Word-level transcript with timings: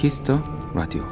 Kiss 0.00 0.24
the 0.24 0.42
Radio 0.74 1.06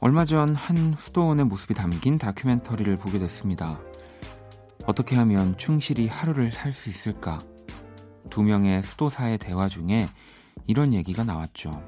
얼마 0.00 0.24
전 0.24 0.65
한 0.65 0.96
수도원의 0.98 1.44
모습이 1.44 1.72
담긴 1.72 2.18
다큐멘터리를 2.18 2.96
보게 2.96 3.20
됐습니다. 3.20 3.78
어떻게 4.86 5.14
하면 5.14 5.56
충실히 5.56 6.08
하루를 6.08 6.50
살 6.50 6.72
수 6.72 6.90
있을까? 6.90 7.38
두 8.28 8.42
명의 8.42 8.82
수도사의 8.82 9.38
대화 9.38 9.68
중에 9.68 10.08
이런 10.66 10.94
얘기가 10.94 11.22
나왔죠. 11.22 11.80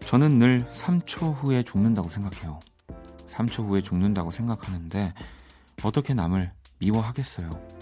저는 0.00 0.40
늘 0.40 0.66
3초 0.68 1.36
후에 1.36 1.62
죽는다고 1.62 2.10
생각해요. 2.10 2.58
3초 3.28 3.68
후에 3.68 3.80
죽는다고 3.80 4.32
생각하는데 4.32 5.14
어떻게 5.84 6.14
남을 6.14 6.50
미워하겠어요. 6.80 7.75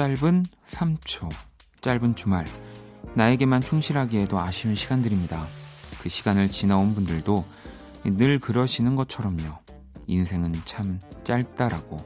짧은 0.00 0.46
3초, 0.66 1.28
짧은 1.82 2.14
주말, 2.14 2.46
나에게만 3.16 3.60
충실하기에도 3.60 4.38
아쉬운 4.38 4.74
시간들입니다. 4.74 5.46
그 6.00 6.08
시간을 6.08 6.48
지나온 6.48 6.94
분들도 6.94 7.44
늘 8.04 8.38
그러시는 8.38 8.96
것처럼요. 8.96 9.58
인생은 10.06 10.54
참 10.64 11.00
짧다라고. 11.22 11.98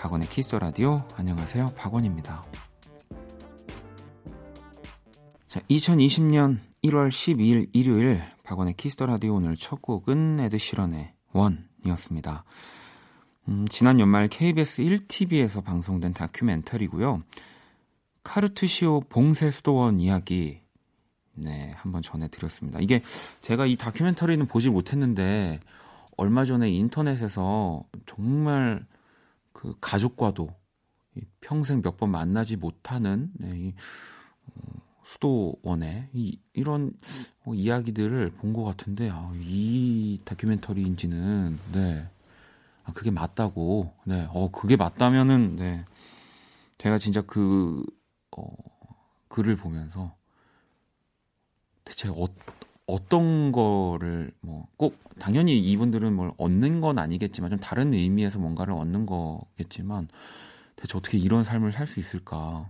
박원의 0.00 0.28
Kiss 0.30 0.56
the 0.56 0.75
Radio 0.75 1.06
안녕하세요. 1.14 1.74
박원입니다. 1.76 2.42
자, 5.46 5.60
2020년 5.70 6.58
1월 6.82 7.08
12일 7.08 7.70
일요일 7.72 8.20
박원의 8.42 8.74
Kiss 8.74 9.00
the 9.04 9.16
Radio 9.16 9.36
오늘 9.36 9.56
첫 9.56 9.80
곡은 9.80 10.40
에드 10.40 10.64
시런의 10.64 11.12
One이었습니다. 11.32 12.44
음, 13.48 13.66
지난 13.68 13.98
연말 13.98 14.28
KBS 14.28 14.82
1TV에서 14.82 15.64
방송된 15.64 16.12
다큐멘터리고요. 16.12 17.22
카르투시오 18.22 19.00
봉쇄 19.08 19.50
수도원 19.50 20.00
이야기 20.00 20.60
네, 21.34 21.72
한번 21.76 22.02
전해드렸습니다. 22.02 22.80
이게 22.80 23.00
제가 23.40 23.64
이 23.64 23.76
다큐멘터리는 23.76 24.44
보지 24.46 24.68
못했는데 24.70 25.60
얼마 26.16 26.44
전에 26.44 26.68
인터넷에서 26.70 27.84
정말 28.06 28.84
그 29.52 29.74
가족과도 29.80 30.50
평생 31.40 31.80
몇 31.80 31.96
번 31.96 32.10
만나지 32.10 32.56
못하는 32.56 33.30
네, 33.34 33.52
이, 33.56 33.74
어, 34.46 34.72
수도원의 35.04 36.10
이, 36.12 36.38
이런 36.52 36.92
어, 37.46 37.54
이야기들을 37.54 38.32
본 38.32 38.52
것 38.52 38.64
같은데 38.64 39.08
아, 39.10 39.32
이 39.40 40.18
다큐멘터리인지는 40.24 41.58
네, 41.72 42.08
아, 42.88 42.92
그게 42.94 43.10
맞다고. 43.10 43.92
네, 44.04 44.26
어 44.32 44.50
그게 44.50 44.76
맞다면은 44.76 45.56
네, 45.56 45.84
제가 46.78 46.98
진짜 46.98 47.22
그 47.22 47.84
어, 48.36 48.46
글을 49.28 49.56
보면서 49.56 50.14
대체 51.84 52.08
어, 52.08 52.26
어떤 52.86 53.52
거를 53.52 54.32
뭐 54.40 54.66
꼭 54.76 54.96
당연히 55.18 55.58
이분들은 55.58 56.14
뭘 56.14 56.32
얻는 56.38 56.80
건 56.80 56.98
아니겠지만 56.98 57.50
좀 57.50 57.58
다른 57.60 57.92
의미에서 57.92 58.38
뭔가를 58.38 58.74
얻는 58.74 59.06
거겠지만 59.06 60.08
대체 60.76 60.96
어떻게 60.96 61.18
이런 61.18 61.44
삶을 61.44 61.72
살 61.72 61.86
수 61.86 62.00
있을까? 62.00 62.68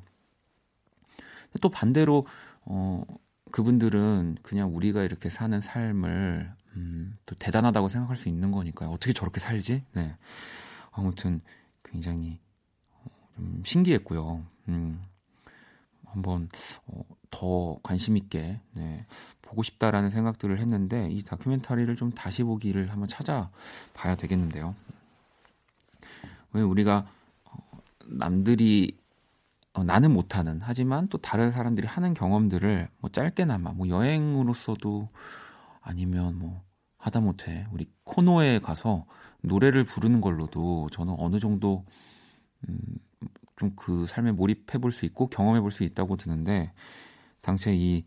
또 1.60 1.68
반대로 1.68 2.26
어 2.64 3.02
그분들은 3.50 4.36
그냥 4.42 4.74
우리가 4.74 5.02
이렇게 5.02 5.28
사는 5.30 5.60
삶을 5.60 6.52
음, 6.78 7.18
또 7.26 7.34
대단하다고 7.34 7.88
생각할 7.88 8.16
수 8.16 8.28
있는 8.28 8.52
거니까요. 8.52 8.90
어떻게 8.90 9.12
저렇게 9.12 9.40
살지? 9.40 9.82
네. 9.92 10.16
아무튼 10.92 11.40
굉장히 11.82 12.38
어, 12.92 13.10
좀 13.34 13.62
신기했고요. 13.64 14.44
음, 14.68 15.02
한번 16.04 16.48
어, 16.86 17.02
더 17.30 17.78
관심 17.82 18.16
있게 18.16 18.60
네, 18.72 19.06
보고 19.42 19.62
싶다라는 19.62 20.10
생각들을 20.10 20.58
했는데 20.60 21.10
이 21.10 21.22
다큐멘터리를 21.22 21.94
좀 21.96 22.12
다시 22.12 22.44
보기를 22.44 22.90
한번 22.92 23.08
찾아봐야 23.08 24.14
되겠는데요. 24.16 24.74
왜 26.52 26.62
우리가 26.62 27.06
어, 27.44 27.58
남들이 28.06 28.96
어, 29.72 29.82
나는 29.82 30.12
못하는 30.12 30.60
하지만 30.62 31.08
또 31.08 31.18
다른 31.18 31.50
사람들이 31.50 31.86
하는 31.88 32.14
경험들을 32.14 32.88
뭐 32.98 33.10
짧게나마 33.10 33.72
뭐 33.72 33.88
여행으로서도 33.88 35.08
아니면 35.80 36.38
뭐 36.38 36.67
하다못해 36.98 37.66
우리 37.72 37.90
코노에 38.04 38.58
가서 38.58 39.06
노래를 39.42 39.84
부르는 39.84 40.20
걸로도 40.20 40.88
저는 40.92 41.14
어느 41.18 41.38
정도 41.38 41.84
음, 42.68 42.78
좀 43.58 43.74
그 43.76 44.06
삶에 44.06 44.32
몰입해 44.32 44.78
볼 44.78 44.92
수 44.92 45.04
있고 45.06 45.28
경험해 45.28 45.60
볼 45.60 45.70
수 45.70 45.82
있다고 45.84 46.16
드는데 46.16 46.72
당시에 47.40 47.74
이 47.74 48.04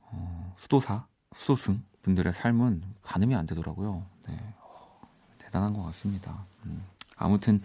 어, 0.00 0.54
수도사, 0.58 1.06
수도승 1.34 1.82
분들의 2.02 2.32
삶은 2.32 2.82
가늠이 3.02 3.34
안 3.34 3.46
되더라고요. 3.46 4.04
네. 4.28 4.36
어, 4.60 5.00
대단한 5.38 5.72
것 5.72 5.82
같습니다. 5.84 6.46
음. 6.66 6.84
아무튼 7.16 7.60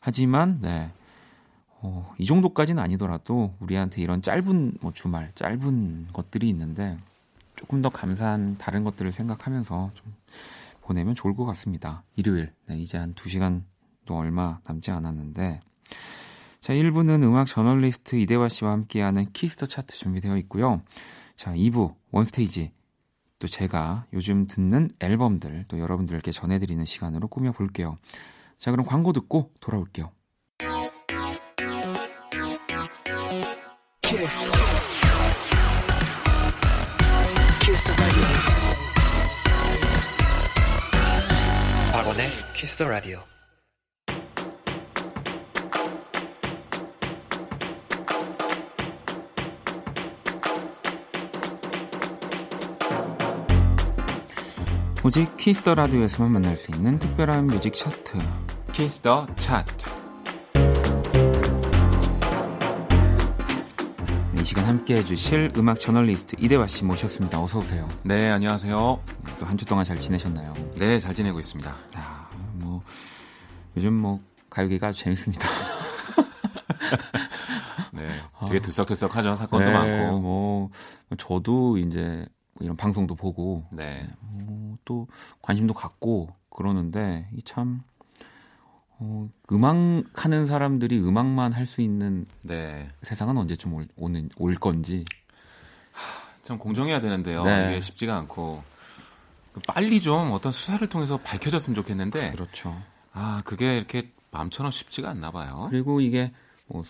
하지만 0.00 0.60
네. 0.60 0.90
어, 1.80 2.12
이 2.18 2.26
정도까지는 2.26 2.82
아니더라도 2.82 3.54
우리한테 3.60 4.02
이런 4.02 4.20
짧은 4.20 4.78
뭐 4.80 4.92
주말, 4.92 5.32
짧은 5.34 6.08
것들이 6.12 6.48
있는데 6.48 6.98
조금 7.58 7.82
더 7.82 7.88
감사한 7.88 8.56
다른 8.56 8.84
것들을 8.84 9.10
생각하면서 9.10 9.90
좀 9.92 10.14
보내면 10.80 11.14
좋을 11.14 11.34
것 11.34 11.44
같습니다. 11.44 12.04
일요일, 12.14 12.52
네, 12.66 12.78
이제 12.78 12.96
한 12.96 13.14
2시간도 13.14 14.10
얼마 14.10 14.60
남지 14.66 14.92
않았는데 14.92 15.60
자, 16.60 16.72
1부는 16.72 17.22
음악 17.24 17.46
저널리스트 17.46 18.16
이대화 18.16 18.48
씨와 18.48 18.72
함께하는 18.72 19.32
Kiss 19.32 19.51
the 19.51 19.66
차트 19.66 19.96
준비되어 19.96 20.36
있고요. 20.38 20.82
자, 21.36 21.52
2부 21.52 21.94
One 22.12 22.35
Stage 22.35 22.72
또 23.40 23.48
제가 23.48 24.06
요즘 24.12 24.46
듣는 24.46 24.88
앨범들 25.00 25.66
또 25.68 25.78
여러분들께 25.78 26.30
전해드리는 26.30 26.84
시간으로 26.84 27.28
꾸며볼게요. 27.28 27.96
자, 28.58 28.70
그럼 28.70 28.86
광고 28.86 29.12
듣고 29.12 29.52
돌아올게요. 29.60 30.12
키스. 34.02 34.97
박원의 41.92 42.30
키스 42.54 42.78
더 42.78 42.88
라디오. 42.88 43.18
오직 55.04 55.36
키스터 55.36 55.74
라디오에서만 55.74 56.32
만날 56.32 56.56
수 56.56 56.70
있는 56.70 56.98
특별한 56.98 57.48
뮤직 57.48 57.74
차트. 57.74 58.18
키스터 58.72 59.26
차트 59.36 59.97
시간 64.48 64.64
함께 64.64 64.96
해주실 64.96 65.52
음악 65.58 65.78
저널리스트 65.78 66.36
이대화 66.38 66.66
씨 66.66 66.82
모셨습니다. 66.82 67.38
어서 67.42 67.58
오세요. 67.58 67.86
네, 68.02 68.30
안녕하세요. 68.30 68.74
또 69.38 69.46
한 69.46 69.58
주 69.58 69.66
동안 69.66 69.84
잘 69.84 70.00
지내셨나요? 70.00 70.54
네, 70.78 70.98
잘 70.98 71.14
지내고 71.14 71.38
있습니다. 71.38 71.70
아, 71.96 72.30
뭐 72.54 72.82
요즘 73.76 73.92
뭐 73.92 74.20
가요계가 74.48 74.92
재밌습니다. 74.92 75.46
네, 77.92 78.08
되게 78.46 78.60
들썩들썩하죠. 78.60 79.34
사건도 79.34 79.66
네, 79.66 79.72
많고. 79.72 80.18
뭐 80.20 80.70
저도 81.18 81.76
이제 81.76 82.24
이런 82.60 82.74
방송도 82.74 83.16
보고 83.16 83.66
네. 83.70 84.08
어, 84.22 84.76
또 84.86 85.08
관심도 85.42 85.74
갖고 85.74 86.30
그러는데 86.48 87.28
참 87.44 87.82
어, 89.00 89.28
음악 89.52 89.76
하는 90.14 90.46
사람들이 90.46 90.98
음악만 90.98 91.52
할 91.52 91.66
수 91.66 91.80
있는 91.82 92.26
네. 92.42 92.88
세상은 93.02 93.36
언제쯤 93.36 93.74
올, 93.74 93.86
오는, 93.96 94.28
올 94.36 94.54
건지 94.56 95.04
하, 95.92 96.28
참 96.42 96.58
공정해야 96.58 97.00
되는데요. 97.00 97.44
네. 97.44 97.68
이게 97.70 97.80
쉽지가 97.80 98.16
않고 98.16 98.62
그 99.52 99.60
빨리 99.66 100.00
좀 100.00 100.32
어떤 100.32 100.50
수사를 100.52 100.86
통해서 100.88 101.18
밝혀졌으면 101.18 101.74
좋겠는데 101.74 102.32
그렇죠. 102.32 102.80
아 103.12 103.42
그게 103.44 103.76
이렇게 103.76 104.10
마음처럼 104.30 104.72
쉽지가 104.72 105.10
않나 105.10 105.30
봐요. 105.30 105.66
그리고 105.70 106.00
이게 106.00 106.32
뭐 106.66 106.82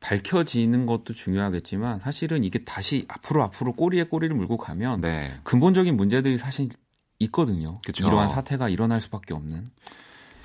밝혀지는 0.00 0.84
것도 0.84 1.14
중요하겠지만 1.14 2.00
사실은 2.00 2.44
이게 2.44 2.58
다시 2.64 3.06
앞으로 3.08 3.42
앞으로 3.44 3.72
꼬리에 3.72 4.04
꼬리를 4.04 4.34
물고 4.36 4.56
가면 4.56 5.00
네. 5.00 5.38
근본적인 5.44 5.96
문제들이 5.96 6.36
사실 6.38 6.68
있거든요. 7.20 7.74
그쵸. 7.86 8.06
이러한 8.06 8.28
사태가 8.28 8.68
일어날 8.68 9.00
수밖에 9.00 9.32
없는. 9.32 9.70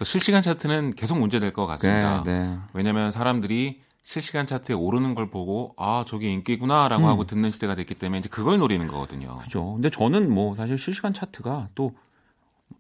실시간 0.04 0.42
차트는 0.42 0.92
계속 0.92 1.18
문제될 1.19 1.54
것 1.54 1.66
같습니다. 1.68 2.24
네, 2.25 2.40
네. 2.48 2.57
왜냐하면 2.74 3.12
사람들이 3.12 3.81
실시간 4.04 4.46
차트에 4.46 4.75
오르는 4.75 5.13
걸 5.16 5.30
보고 5.30 5.74
아 5.78 6.04
저게 6.07 6.31
인기구나라고 6.31 7.04
음. 7.04 7.10
하고 7.10 7.25
듣는 7.25 7.51
시대가 7.51 7.75
됐기 7.75 7.96
때문에 7.96 8.19
이제 8.19 8.30
그걸 8.30 8.57
노리는 8.60 8.86
거거든요. 8.88 9.36
그죠. 9.36 9.74
근데 9.74 9.90
저는 9.90 10.34
뭐 10.34 10.56
사실 10.56 10.78
실시간 10.80 11.13
차트가 11.13 11.69
또 11.75 11.92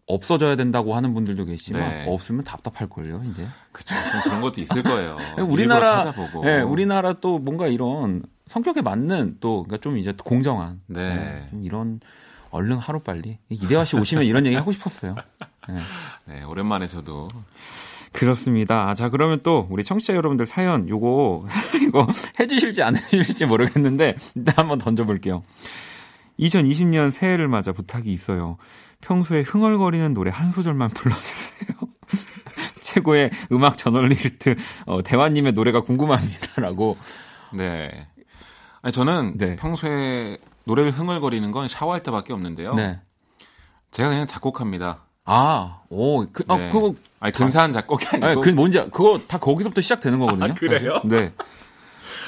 없어져야 0.07 0.55
된다고 0.55 0.95
하는 0.95 1.13
분들도 1.13 1.45
계시지만 1.45 1.81
네. 1.89 2.05
없으면 2.07 2.43
답답할 2.43 2.87
걸요, 2.89 3.21
이제. 3.29 3.47
그렇죠. 3.71 3.95
그런 4.23 4.41
것도 4.41 4.61
있을 4.61 4.81
거예요. 4.81 5.17
우리나라 5.47 6.03
찾아보고. 6.03 6.43
네, 6.45 6.61
우리나라 6.61 7.13
또 7.13 7.37
뭔가 7.37 7.67
이런 7.67 8.23
성격에 8.47 8.81
맞는 8.81 9.37
또 9.39 9.63
그러니까 9.63 9.77
좀 9.83 9.97
이제 9.99 10.11
공정한 10.23 10.81
네. 10.87 11.13
네 11.13 11.37
좀 11.51 11.63
이런 11.63 11.99
얼른 12.51 12.77
하루 12.77 12.99
빨리 12.99 13.37
이대화 13.49 13.85
씨 13.85 13.95
오시면 13.95 14.25
이런 14.25 14.45
얘기 14.45 14.55
하고 14.55 14.71
싶었어요. 14.71 15.15
네. 15.67 15.79
네, 16.25 16.43
오랜만에 16.43 16.87
저도 16.87 17.27
그렇습니다. 18.11 18.93
자, 18.95 19.09
그러면 19.09 19.41
또 19.43 19.67
우리 19.69 19.83
청취자 19.83 20.15
여러분들 20.15 20.45
사연 20.45 20.89
요거 20.89 21.45
이거 21.87 22.07
해주실지 22.39 22.81
안 22.83 22.95
해주실지 22.95 23.45
모르겠는데 23.45 24.15
일단 24.35 24.55
한번 24.57 24.79
던져볼게요. 24.79 25.43
2020년 26.39 27.11
새해를 27.11 27.47
맞아 27.47 27.71
부탁이 27.71 28.11
있어요. 28.11 28.57
평소에 29.01 29.41
흥얼거리는 29.41 30.13
노래 30.13 30.31
한 30.31 30.51
소절만 30.51 30.89
불러주세요. 30.89 31.69
최고의 32.81 33.29
음악 33.51 33.77
저널리스트 33.77 34.55
어, 34.85 35.01
대화님의 35.03 35.53
노래가 35.53 35.81
궁금합니다라고. 35.81 36.97
네. 37.53 38.07
아니 38.81 38.93
저는 38.93 39.37
네. 39.37 39.55
평소에 39.55 40.37
노래를 40.65 40.91
흥얼거리는 40.91 41.51
건 41.51 41.67
샤워할 41.67 42.03
때밖에 42.03 42.33
없는데요. 42.33 42.73
네. 42.73 42.99
제가 43.91 44.09
그냥 44.09 44.27
작곡합니다. 44.27 45.03
아, 45.25 45.81
오, 45.89 46.25
그, 46.31 46.43
아, 46.47 46.57
네. 46.57 46.71
그거. 46.71 46.93
아니, 47.19 47.33
근사한 47.33 47.71
작곡이 47.71 48.05
아니고. 48.07 48.25
아니, 48.25 48.41
그 48.41 48.49
뭔지, 48.49 48.79
그거 48.91 49.19
다 49.27 49.37
거기서부터 49.37 49.81
시작되는 49.81 50.19
거거든요. 50.19 50.51
아, 50.51 50.53
그래요? 50.53 51.01
네. 51.05 51.33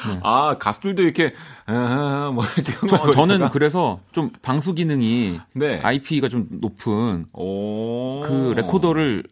네. 0.08 0.20
아 0.24 0.58
가수들도 0.58 1.04
이렇게 1.04 1.34
아, 1.68 2.32
뭐 2.34 2.44
이렇게 2.58 2.74
저, 2.88 3.12
저는 3.12 3.50
그래서 3.50 4.00
좀 4.12 4.32
방수 4.42 4.74
기능이 4.74 5.40
네. 5.54 5.80
IP가 5.82 6.28
좀 6.28 6.48
높은 6.50 7.28
오. 7.34 8.22
그 8.22 8.54
레코더를 8.56 9.24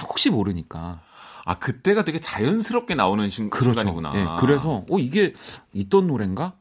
혹시 0.00 0.30
모르니까 0.30 1.00
아 1.44 1.58
그때가 1.58 2.04
되게 2.04 2.20
자연스럽게 2.20 2.94
나오는 2.94 3.28
신, 3.30 3.50
그렇죠. 3.50 3.80
순간이구나. 3.80 4.12
네. 4.12 4.26
그래서 4.38 4.84
어 4.88 4.98
이게 4.98 5.32
있던 5.72 6.06
노래인가? 6.06 6.54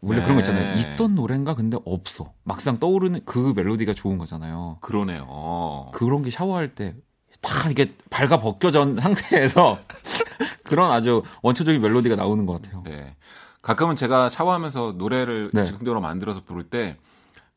원래 0.00 0.18
네. 0.20 0.24
그런 0.24 0.36
거 0.36 0.40
있잖아요. 0.40 0.78
있던 0.94 1.14
노래인가 1.14 1.54
근데 1.54 1.78
없어. 1.84 2.32
막상 2.44 2.78
떠오르는 2.78 3.22
그 3.24 3.52
멜로디가 3.56 3.94
좋은 3.94 4.18
거잖아요. 4.18 4.78
그러네요. 4.80 5.90
그런 5.92 6.22
게 6.22 6.30
샤워할 6.30 6.74
때 6.74 6.94
다 7.40 7.70
이게 7.70 7.94
발가 8.10 8.40
벗겨진 8.40 8.98
상태에서 9.00 9.78
그런 10.64 10.90
아주 10.90 11.22
원초적인 11.42 11.80
멜로디가 11.80 12.16
나오는 12.16 12.44
것 12.46 12.60
같아요. 12.60 12.82
네. 12.84 13.14
가끔은 13.62 13.96
제가 13.96 14.28
샤워하면서 14.28 14.94
노래를 14.96 15.50
네. 15.52 15.64
즉흥적으로 15.64 16.00
만들어서 16.00 16.42
부를 16.44 16.64
때 16.64 16.96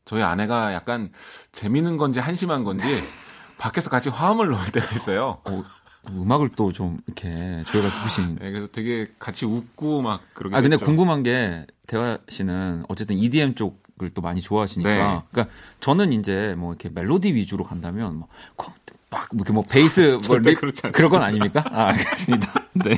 저희 0.04 0.22
아내가 0.22 0.74
약간 0.74 1.12
재밌는 1.52 1.96
건지 1.96 2.18
한심한 2.18 2.64
건지 2.64 2.84
밖에서 3.58 3.90
같이 3.90 4.08
화음을 4.08 4.48
넣을 4.48 4.72
때가 4.72 4.94
있어요. 4.94 5.38
어, 5.44 5.62
음악을 6.08 6.50
또 6.56 6.72
좀 6.72 6.98
이렇게 7.06 7.62
저희가 7.68 7.90
듣으신. 8.02 8.36
네, 8.40 8.50
그래서 8.50 8.66
되게 8.72 9.08
같이 9.18 9.44
웃고 9.44 10.02
막 10.02 10.22
그러게. 10.34 10.56
아 10.56 10.60
근데 10.60 10.76
됐죠. 10.76 10.86
궁금한 10.86 11.22
게 11.22 11.66
대화 11.86 12.18
씨는 12.28 12.84
어쨌든 12.88 13.16
EDM 13.18 13.54
쪽을 13.54 14.10
또 14.14 14.22
많이 14.22 14.40
좋아하시니까. 14.40 14.90
네. 14.90 15.22
그러니까 15.30 15.54
저는 15.80 16.12
이제 16.12 16.54
뭐 16.56 16.72
이렇게 16.72 16.88
멜로디 16.88 17.34
위주로 17.34 17.64
간다면 17.64 18.16
뭐 18.16 18.80
막 18.80 19.28
이렇게 19.32 19.52
뭐 19.52 19.62
베이스 19.68 20.18
뭐 20.28 20.38
리, 20.38 20.54
그런 20.54 21.10
건 21.10 21.22
아닙니까? 21.22 21.64
아, 21.66 21.88
알겠습니다. 21.88 22.52
네. 22.74 22.96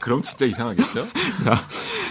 그럼 0.00 0.22
진짜 0.22 0.46
이상하겠죠? 0.46 1.06
자, 1.44 1.66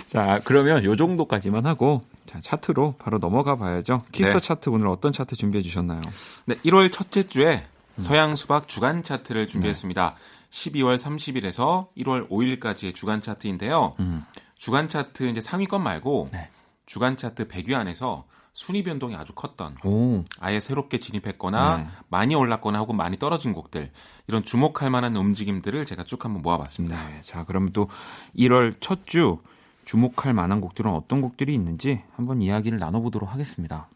자, 0.06 0.40
그러면 0.44 0.84
요 0.84 0.96
정도까지만 0.96 1.66
하고 1.66 2.04
자, 2.28 2.40
차트로 2.40 2.96
바로 3.00 3.18
넘어가 3.18 3.56
봐야죠. 3.56 4.04
Kiss 4.12 4.28
the 4.28 4.40
네. 4.40 4.46
차트 4.48 4.70
오늘 4.70 4.88
어떤 4.88 5.12
차트 5.12 5.36
준비해 5.36 5.64
주셨나요? 5.64 6.00
네, 6.46 6.56
1월 6.66 6.92
첫째 6.92 7.24
주에 7.24 7.64
음. 7.66 7.79
서양 8.00 8.36
수박 8.36 8.68
주간 8.68 9.04
차트를 9.04 9.48
준비했습니다. 9.48 10.16
네. 10.16 10.50
12월 10.52 10.98
30일에서 10.98 11.90
1월 11.98 12.30
5일까지의 12.30 12.96
주간 12.96 13.22
차트인데요. 13.22 13.96
음. 14.00 14.26
주간 14.56 14.88
차트 14.88 15.24
이제 15.30 15.42
상위권 15.42 15.84
말고 15.84 16.30
네. 16.32 16.50
주간 16.86 17.18
차트 17.18 17.48
100위 17.48 17.74
안에서 17.74 18.26
순위 18.52 18.84
변동이 18.84 19.16
아주 19.16 19.34
컸던 19.34 19.78
오. 19.86 20.24
아예 20.40 20.60
새롭게 20.60 20.98
진입했거나 21.00 21.78
네. 21.78 21.88
많이 22.10 22.36
올랐거나 22.36 22.80
혹은 22.80 22.98
많이 22.98 23.18
떨어진 23.18 23.54
곡들 23.54 23.92
이런 24.28 24.44
주목할 24.44 24.90
만한 24.90 25.16
움직임들을 25.16 25.86
제가 25.86 26.04
쭉 26.04 26.26
한번 26.26 26.42
모아봤습니다. 26.42 26.96
네. 27.10 27.22
자, 27.22 27.46
그럼 27.46 27.72
또 27.72 27.88
1월 28.36 28.76
첫 28.82 29.06
주 29.06 29.38
주목할 29.86 30.36
만한 30.36 30.62
곡들은 30.62 30.92
어떤 30.92 31.20
곡들이 31.20 31.52
있는지 31.56 32.04
한번 32.16 32.44
이야기를 32.44 32.78
나눠보도록 32.78 33.34
하겠습니다. 33.34 33.90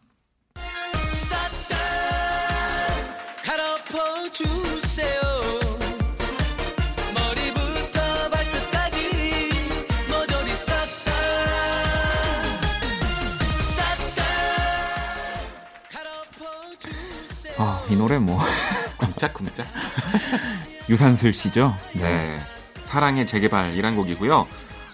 이 17.93 17.95
노래 17.95 18.17
뭐 18.17 18.39
쿵짝쿵짝 18.97 19.67
유산슬 20.89 21.31
씨죠? 21.31 21.77
네. 21.93 22.01
네. 22.01 22.39
사랑의 22.81 23.27
재개발이란 23.27 23.95
곡이고요. 23.95 24.47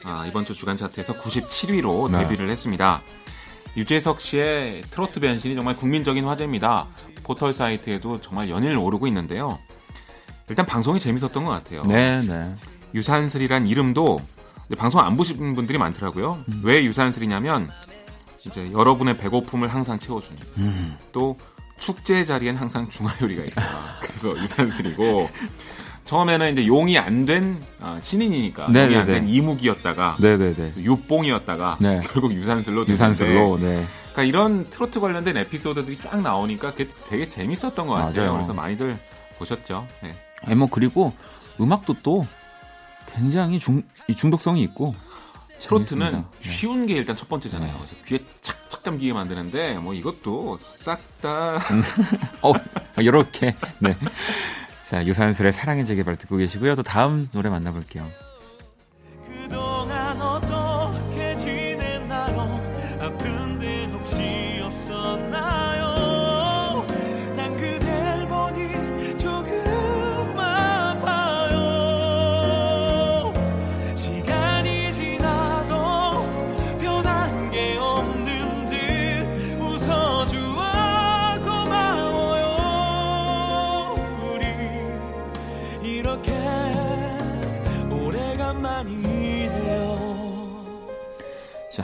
아, 0.04 0.26
이번 0.28 0.44
주 0.44 0.54
주간 0.54 0.76
차트에서 0.76 1.14
97위로 1.14 2.12
네. 2.12 2.20
데뷔를 2.20 2.50
했습니다. 2.50 3.02
유재석 3.78 4.20
씨의 4.20 4.82
트로트 4.92 5.22
변신이 5.22 5.56
정말 5.56 5.78
국민적인 5.78 6.26
화제입니다. 6.26 6.88
포털 7.24 7.54
사이트에도 7.54 8.20
정말 8.20 8.50
연일 8.50 8.78
오르고 8.78 9.08
있는데요. 9.08 9.58
일단 10.50 10.66
방송이 10.66 11.00
재밌었던 11.00 11.46
것 11.46 11.52
같아요. 11.52 11.84
네, 11.84 12.22
네. 12.22 12.54
유산슬이란 12.94 13.66
이름도 13.68 14.20
방송 14.78 15.00
안 15.00 15.16
보신 15.16 15.56
분들이 15.56 15.78
많더라고요. 15.78 16.44
음. 16.50 16.62
왜 16.66 16.84
유산슬이냐면 16.84 17.70
이제 18.46 18.70
여러분의 18.74 19.16
배고픔을 19.16 19.70
항상 19.70 19.98
채워주는 20.00 20.42
음. 20.58 20.98
또 21.14 21.38
축제 21.80 22.24
자리엔 22.26 22.56
항상 22.58 22.90
중화요리가 22.90 23.44
있다. 23.46 23.98
그래서 24.02 24.38
유산슬이고 24.38 25.30
처음에는 26.06 26.54
이제 26.54 26.68
용이 26.68 26.98
안된 26.98 27.62
어, 27.80 28.00
신인이니까 28.02 28.68
네네네. 28.70 28.86
용이 28.86 28.96
안 28.98 29.06
된 29.08 29.30
이무기였다가 29.30 30.18
네네네. 30.20 30.74
육봉이었다가 30.78 31.78
네. 31.80 32.02
결국 32.12 32.34
유산슬로 32.34 32.88
유산슬로 32.88 33.58
네. 33.60 33.86
그러니까 34.12 34.24
이런 34.24 34.70
트로트 34.70 35.00
관련된 35.00 35.38
에피소드들이 35.38 35.98
쫙 36.00 36.22
나오니까 36.22 36.72
그게 36.72 36.88
되게 37.08 37.30
재밌었던 37.30 37.76
것 37.88 37.94
같아요. 37.94 38.16
맞아요. 38.16 38.34
그래서 38.34 38.54
많이들 38.54 38.98
보셨죠. 39.38 39.88
네. 40.02 40.16
아니 40.46 40.56
뭐 40.56 40.68
그리고 40.70 41.14
음악도 41.62 41.96
또 42.04 42.26
굉장히 43.16 43.60
중 43.60 43.84
중독성이 44.18 44.62
있고 44.64 44.96
트로트는 45.62 46.12
네. 46.12 46.24
쉬운 46.40 46.86
게 46.86 46.96
일단 46.96 47.16
첫 47.16 47.28
번째잖아요. 47.30 47.72
네. 47.72 47.78
그래서 47.78 47.96
귀에 48.06 48.20
착착 48.42 48.84
감기게 48.84 49.14
만드는데 49.14 49.78
뭐 49.80 49.94
이것도 49.94 50.58
싹 50.60 51.00
다. 51.22 51.60
어, 52.42 52.54
이렇게. 53.00 53.56
네. 53.80 53.96
자, 54.88 55.06
유산슬의 55.06 55.52
사랑의 55.52 55.86
재개발 55.86 56.16
듣고 56.16 56.38
계시고요. 56.38 56.76
또 56.76 56.84
다음 56.84 57.30
노래 57.32 57.50
만나볼게요. 57.50 58.10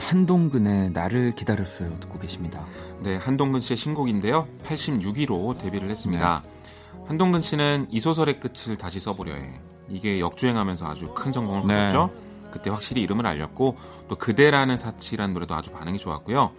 한동근의 0.06 0.90
나를 0.90 1.32
기다렸어요 1.34 1.98
듣고 1.98 2.20
계십니다. 2.20 2.64
네, 3.00 3.16
한동근 3.16 3.60
씨의 3.60 3.76
신곡인데요. 3.76 4.46
86위로 4.64 5.58
데뷔를 5.58 5.90
했습니다. 5.90 6.42
네. 6.44 7.02
한동근 7.08 7.40
씨는 7.40 7.88
이 7.90 7.98
소설의 7.98 8.38
끝을 8.38 8.76
다시 8.76 9.00
써보려 9.00 9.34
해. 9.34 9.60
이게 9.88 10.20
역주행하면서 10.20 10.86
아주 10.86 11.08
큰 11.12 11.32
성공을 11.32 11.62
거뒀죠. 11.62 12.10
네. 12.14 12.50
그때 12.52 12.70
확실히 12.70 13.02
이름을 13.02 13.26
알렸고 13.26 13.76
또 14.08 14.14
그대라는 14.14 14.78
사치란 14.78 15.34
노래도 15.34 15.56
아주 15.56 15.72
반응이 15.72 15.98
좋았고요. 15.98 16.52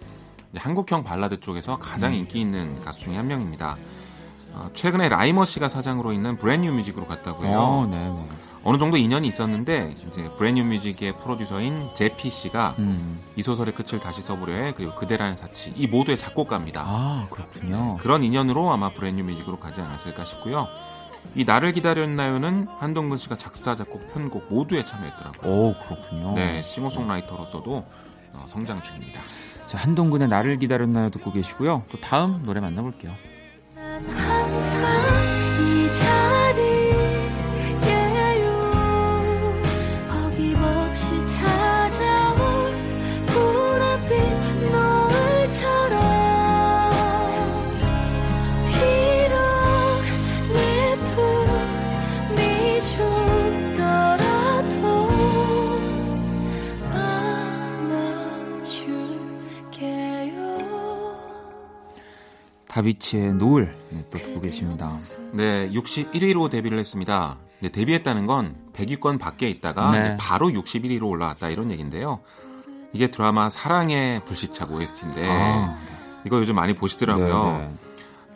한국형 0.54 1.02
발라드 1.02 1.40
쪽에서 1.40 1.78
가장 1.78 2.12
음. 2.12 2.16
인기 2.16 2.40
있는 2.40 2.80
가수 2.82 3.00
중에 3.00 3.16
한 3.16 3.28
명입니다. 3.28 3.76
어, 4.52 4.70
최근에 4.74 5.08
라이머 5.08 5.46
씨가 5.46 5.68
사장으로 5.68 6.12
있는 6.12 6.36
브랜뉴 6.36 6.70
뮤직으로 6.72 7.06
갔다고요. 7.06 7.58
어, 7.58 7.86
네, 7.86 7.96
네. 7.96 8.28
어느 8.68 8.76
정도 8.76 8.98
인연이 8.98 9.26
있었는데 9.28 9.94
이제 9.96 10.30
브랜뉴 10.36 10.62
뮤직의 10.62 11.20
프로듀서인 11.20 11.88
제피 11.94 12.28
씨가 12.28 12.74
음. 12.78 13.18
이 13.34 13.42
소설의 13.42 13.74
끝을 13.74 13.98
다시 13.98 14.20
써보려 14.20 14.52
해 14.52 14.74
그리고 14.76 14.94
그대라는 14.94 15.38
사치 15.38 15.72
이 15.74 15.86
모두의 15.86 16.18
작곡가입니다. 16.18 16.84
아 16.86 17.26
그렇군요. 17.30 17.96
그런 17.96 18.22
인연으로 18.22 18.70
아마 18.70 18.92
브랜뉴 18.92 19.24
뮤직으로 19.24 19.58
가지 19.58 19.80
않았을까 19.80 20.26
싶고요. 20.26 20.68
이 21.34 21.46
나를 21.46 21.72
기다렸나요는 21.72 22.68
한동근 22.78 23.16
씨가 23.16 23.36
작사, 23.36 23.74
작곡, 23.74 24.12
편곡 24.12 24.52
모두에 24.52 24.84
참여했더라고요. 24.84 25.50
오, 25.50 25.74
그렇군요. 25.82 26.34
네, 26.34 26.60
싱어송라이터로서도 26.60 27.74
어, 27.74 28.44
성장 28.46 28.82
중입니다. 28.82 29.22
자, 29.66 29.78
한동근의 29.78 30.28
나를 30.28 30.58
기다렸나요 30.58 31.08
듣고 31.08 31.32
계시고요. 31.32 31.84
또 31.90 32.00
다음 32.02 32.42
노래 32.44 32.60
만나볼게요. 32.60 33.14
다비치의 62.78 63.34
노을 63.34 63.74
네, 63.90 64.04
또 64.08 64.18
듣고 64.18 64.40
계십니다. 64.40 64.98
네, 65.32 65.68
61위로 65.70 66.48
데뷔를 66.48 66.78
했습니다. 66.78 67.38
네, 67.58 67.70
데뷔했다는 67.70 68.26
건 68.26 68.54
100위권 68.72 69.18
밖에 69.18 69.48
있다가 69.48 69.90
네. 69.90 70.16
바로 70.16 70.48
61위로 70.48 71.08
올라왔다 71.08 71.48
이런 71.48 71.72
얘기인데요. 71.72 72.20
이게 72.92 73.08
드라마 73.08 73.50
사랑의 73.50 74.24
불시착 74.24 74.72
OST인데 74.72 75.22
아. 75.28 75.76
이거 76.24 76.38
요즘 76.38 76.54
많이 76.54 76.74
보시더라고요. 76.74 77.58
네, 77.58 77.66
네. 77.66 77.74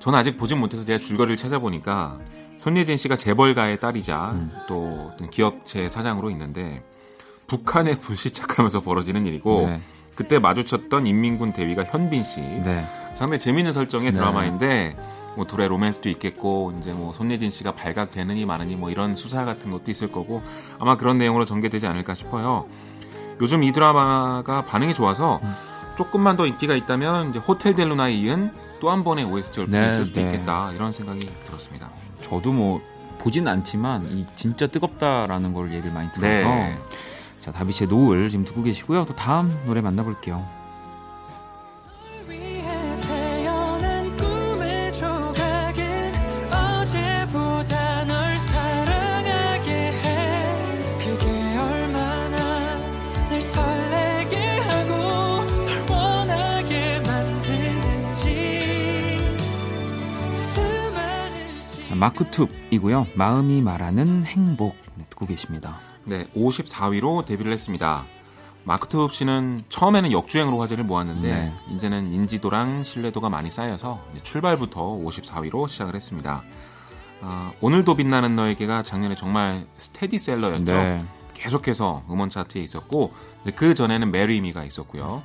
저는 0.00 0.18
아직 0.18 0.36
보진 0.36 0.58
못해서 0.58 0.84
제가 0.84 0.98
줄거리를 0.98 1.36
찾아보니까 1.36 2.18
손예진 2.56 2.96
씨가 2.96 3.16
재벌가의 3.16 3.78
딸이자 3.78 4.30
음. 4.32 4.50
또 4.66 5.12
기업체 5.30 5.88
사장으로 5.88 6.30
있는데 6.30 6.82
북한에 7.46 8.00
불시착하면서 8.00 8.80
벌어지는 8.80 9.24
일이고 9.24 9.68
네. 9.68 9.80
그때 10.14 10.38
마주쳤던 10.38 11.06
인민군 11.06 11.52
대위가 11.52 11.84
현빈 11.84 12.22
씨. 12.22 12.40
네. 12.40 12.84
상당히 13.14 13.38
재밌는 13.40 13.72
설정의 13.72 14.08
네. 14.08 14.12
드라마인데 14.12 14.96
뭐 15.36 15.46
둘의 15.46 15.68
로맨스도 15.68 16.08
있겠고 16.10 16.74
이제 16.80 16.92
뭐 16.92 17.12
손예진 17.12 17.50
씨가 17.50 17.72
발각되느니 17.72 18.44
마느니 18.44 18.76
뭐 18.76 18.90
이런 18.90 19.14
수사 19.14 19.44
같은 19.44 19.70
것도 19.70 19.90
있을 19.90 20.12
거고 20.12 20.42
아마 20.78 20.96
그런 20.96 21.18
내용으로 21.18 21.44
전개되지 21.44 21.86
않을까 21.86 22.14
싶어요. 22.14 22.66
요즘 23.40 23.62
이 23.62 23.72
드라마가 23.72 24.62
반응이 24.66 24.94
좋아서 24.94 25.40
음. 25.42 25.52
조금만 25.96 26.36
더 26.36 26.46
인기가 26.46 26.74
있다면 26.74 27.30
이제 27.30 27.38
호텔 27.38 27.74
델루나에 27.74 28.12
이은 28.14 28.50
또 28.80 28.90
한 28.90 29.04
번의 29.04 29.26
OST를 29.26 29.70
네, 29.70 29.90
부를 29.92 30.06
수도 30.06 30.20
네. 30.20 30.26
있겠다 30.26 30.72
이런 30.72 30.90
생각이 30.90 31.28
들었습니다. 31.44 31.88
저도 32.20 32.52
뭐 32.52 32.82
보진 33.18 33.46
않지만 33.46 34.06
이 34.10 34.26
진짜 34.34 34.66
뜨겁다라는 34.66 35.52
걸 35.52 35.72
얘기를 35.72 35.92
많이 35.92 36.10
들어서 36.10 36.28
네. 36.28 36.76
자, 37.42 37.50
다비치의 37.50 37.88
노을 37.88 38.30
지금 38.30 38.44
듣고 38.44 38.62
계시고요. 38.62 39.04
또 39.04 39.16
다음 39.16 39.60
노래 39.66 39.80
만나볼게요. 39.80 40.46
마크 61.98 62.24
툽이고요. 62.30 63.06
마음이 63.14 63.60
말하는 63.62 64.24
행복 64.24 64.74
네, 64.96 65.04
듣고 65.08 65.24
계십니다. 65.24 65.78
네, 66.04 66.26
54위로 66.36 67.24
데뷔를 67.24 67.52
했습니다. 67.52 68.04
마크툽 68.64 69.12
씨는 69.12 69.60
처음에는 69.68 70.12
역주행으로 70.12 70.60
화제를 70.60 70.84
모았는데 70.84 71.28
네. 71.28 71.52
이제는 71.74 72.12
인지도랑 72.12 72.84
신뢰도가 72.84 73.28
많이 73.28 73.50
쌓여서 73.50 74.00
출발부터 74.22 74.82
54위로 75.04 75.68
시작을 75.68 75.96
했습니다. 75.96 76.42
어, 77.22 77.52
오늘도 77.60 77.96
빛나는 77.96 78.36
너에게가 78.36 78.82
작년에 78.82 79.14
정말 79.14 79.66
스테디셀러였죠. 79.78 80.64
네. 80.64 81.04
계속해서 81.34 82.04
음원 82.08 82.30
차트에 82.30 82.62
있었고 82.62 83.12
그 83.56 83.74
전에는 83.74 84.10
Marry 84.12 84.41
Me가 84.41 84.64
있었고요. 84.64 85.22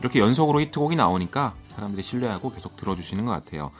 이렇게 0.00 0.20
연속으로 0.20 0.60
히트곡이 0.60 0.96
나오니까 0.96 1.54
사람들이 1.70 2.02
신뢰하고 2.02 2.52
계속 2.52 2.76
들어주시는 2.76 3.24
것 3.24 3.32
같아요. 3.32 3.70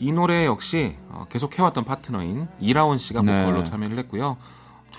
이 0.00 0.10
노래 0.10 0.46
역시 0.46 0.96
어, 1.10 1.26
계속 1.28 1.56
해왔던 1.58 1.84
파트너인 1.84 2.48
이라온 2.60 2.98
씨가 2.98 3.22
네. 3.22 3.44
보컬로 3.44 3.62
네. 3.62 3.70
참여를 3.70 3.98
했고요. 4.00 4.36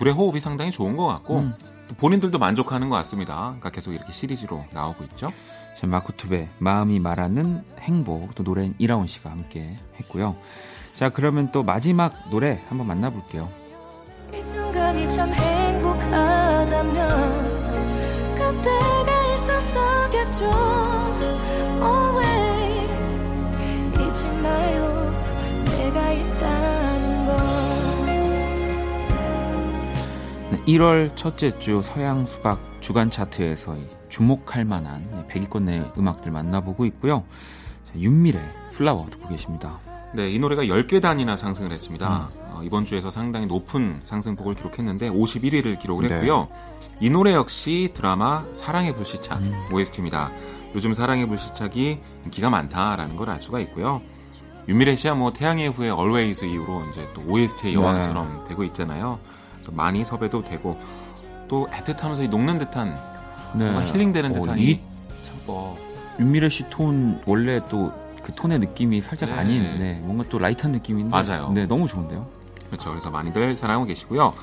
둘의 0.04 0.14
호흡이 0.14 0.42
상당히 0.42 0.70
좋은 0.72 0.98
것 0.98 1.08
같고 1.08 1.40
음. 1.40 1.54
본인들도 1.98 2.38
만족하는 2.38 2.90
것 2.90 2.96
같습니다. 2.98 3.36
그러니까 3.36 3.70
계속 3.70 3.94
이렇게 3.94 4.12
시리즈로 4.12 4.66
나오고 4.72 5.06
있죠. 5.06 5.32
마쿠투베 5.86 6.50
마음이 6.60 7.00
말하는 7.00 7.62
행복 7.80 8.36
또 8.36 8.44
노래는 8.44 8.76
이라온 8.80 9.06
씨가 9.08 9.30
함께 9.30 9.76
했고요. 10.00 10.38
자 10.94 11.10
그러면 11.10 11.52
또 11.52 11.62
마지막 11.64 12.14
노래 12.30 12.62
한번 12.70 12.88
만나볼게요. 12.88 13.50
이 14.34 14.42
1월 30.68 31.16
첫째 31.16 31.58
주 31.60 31.82
서양 31.82 32.26
수박 32.26 32.60
주간 32.80 33.10
차트에서 33.10 33.76
주목할 34.10 34.66
만한 34.66 35.28
100위권 35.30 35.64
내 35.64 35.84
음악들 35.98 36.32
만나보고 36.32 36.86
있고요. 36.86 37.24
자, 37.86 37.94
윤미래 38.00 38.40
플라워 38.72 39.08
듣고 39.10 39.28
계십니다. 39.30 39.80
네, 40.14 40.30
이 40.30 40.40
노래가 40.40 40.64
10계단이나 40.64 41.36
상승을 41.38 41.72
했습니다. 41.72 42.30
음. 42.34 42.40
어, 42.52 42.62
이번 42.64 42.86
주에서 42.86 43.10
상당히 43.10 43.46
높은 43.48 44.00
상승폭을 44.04 44.56
기록했는데 44.56 45.10
51위를 45.10 45.80
기록을 45.80 46.08
네. 46.08 46.16
했고요. 46.16 46.48
이 47.00 47.10
노래 47.10 47.34
역시 47.34 47.90
드라마 47.94 48.44
사랑의 48.54 48.96
불시착 48.96 49.42
음. 49.42 49.66
OST입니다. 49.74 50.32
요즘 50.76 50.94
사랑의 50.94 51.28
불시착이 51.28 52.00
인기가 52.26 52.50
많다라는 52.50 53.16
걸 53.16 53.30
알 53.30 53.40
수가 53.42 53.60
있고요. 53.62 54.02
윤미래 54.70 54.96
씨야 54.96 55.16
뭐 55.16 55.34
태양의 55.34 55.70
후예 55.72 55.90
Always 55.90 56.46
이후로 56.46 56.86
이제 56.92 57.06
또 57.14 57.22
OST의 57.28 57.74
여왕처럼 57.74 58.40
네. 58.44 58.48
되고 58.50 58.64
있잖아요. 58.66 59.20
많이 59.72 60.04
섭외도 60.04 60.44
되고 60.44 60.80
또 61.48 61.68
애틋하면서 61.72 62.30
녹는 62.30 62.58
듯한 62.60 63.00
네. 63.56 63.92
힐링되는 63.92 64.32
어, 64.32 64.34
듯한 64.34 64.50
어, 64.50 64.58
이 64.58 64.80
참, 65.24 65.36
어. 65.48 65.78
윤미래 66.20 66.50
씨 66.50 66.64
톤 66.70 67.22
원래 67.26 67.60
또 67.70 68.04
그 68.24 68.32
톤의 68.34 68.60
느낌이 68.60 69.02
살짝 69.02 69.30
네. 69.30 69.36
아닌 69.36 69.64
네, 69.78 70.00
뭔가 70.02 70.24
또 70.30 70.40
light한 70.40 70.72
느낌인데 70.72 71.10
맞아요. 71.10 71.52
네, 71.54 71.66
너무 71.68 71.88
좋은데요. 71.88 72.26
그렇죠. 72.68 72.90
그래서 72.90 73.12
많이들 73.12 73.56
사랑하고 73.56 73.86
계시고요. 73.86 74.34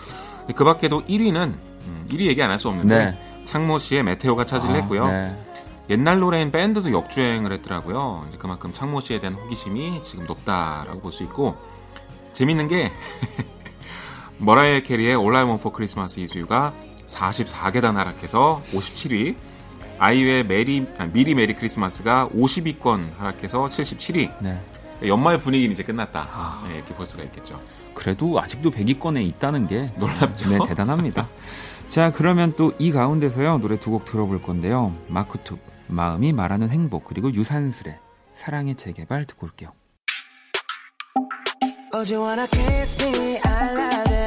그 0.54 0.64
밖에도 0.64 1.02
1위는 1.06 1.54
음, 1.86 2.06
1위 2.10 2.26
얘기 2.26 2.42
안 2.42 2.50
할 2.50 2.58
수 2.58 2.68
없는데 2.68 2.94
네. 3.12 3.18
창모 3.46 3.78
씨의 3.78 4.02
METEOR가 4.04 4.44
차지를 4.44 4.74
아, 4.76 4.78
했고요. 4.80 5.06
네. 5.06 5.36
옛날 5.88 6.20
노래인 6.20 6.52
Band도 6.52 6.92
역주행을 6.92 7.52
했더라고요. 7.52 8.26
이제 8.28 8.38
그만큼 8.38 8.72
창모 8.72 9.00
씨에 9.00 9.18
대한 9.18 9.34
호기심이 9.34 10.02
지금 10.02 10.26
높다라고 10.26 11.00
볼 11.00 11.10
수 11.10 11.22
있고 11.24 11.56
재밌는 12.34 12.68
게 12.68 12.92
머라이어 14.40 14.80
캐리의 14.80 15.16
All 15.16 15.37
I 15.37 15.44
Want 15.44 15.61
for 15.61 15.75
Christmas 15.75 16.18
Is 16.18 16.34
You가 16.34 16.73
44계단 17.06 17.94
하락해서 17.94 18.62
57위. 18.73 19.35
아이유의 19.99 20.47
메리, 20.47 20.87
아니, 20.97 21.12
미리 21.12 21.35
메리 21.35 21.54
크리스마스가 21.54 22.28
50위권 22.35 23.16
하락해서 23.18 23.66
77위. 23.66 24.32
네. 24.40 24.59
연말 25.06 25.38
분위기는 25.38 25.73
이제 25.73 25.82
끝났다. 25.82 26.28
아. 26.32 26.64
네, 26.68 26.76
이렇게 26.76 26.94
볼 26.94 27.04
수가 27.04 27.23
있겠죠. 27.25 27.61
그래도 27.94 28.40
아직도 28.40 28.70
100위권에 28.70 29.23
있다는 29.26 29.66
게 29.68 29.92
놀랍죠. 29.99 30.49
네, 30.49 30.59
대단합니다. 30.66 31.28
자, 31.87 32.11
그러면 32.12 32.54
또 32.56 32.73
이 32.78 32.92
가운데서요 32.92 33.59
노래 33.59 33.78
두 33.78 33.90
곡 33.90 34.04
들어볼 34.06 34.40
건데요. 34.42 34.94
마크툽 35.09 35.59
마음이 35.88 36.32
말하는 36.32 36.70
행복 36.70 37.04
그리고 37.04 37.32
유산슬의 37.35 37.99
사랑의 38.35 38.76
재개발 38.76 39.26
듣고 39.26 39.47
올게요. 39.49 39.73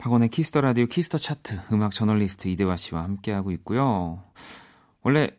박원의 0.00 0.30
Kiss 0.30 0.48
the 0.48 0.62
Radio 0.62 0.86
Kiss 0.86 1.04
the 1.04 1.18
Chart 1.18 1.60
음악 1.72 1.92
저널리스트 1.92 2.48
이대화 2.48 2.76
씨와 2.76 3.02
함께하고 3.02 3.50
있고요. 3.52 4.22
원래 5.02 5.30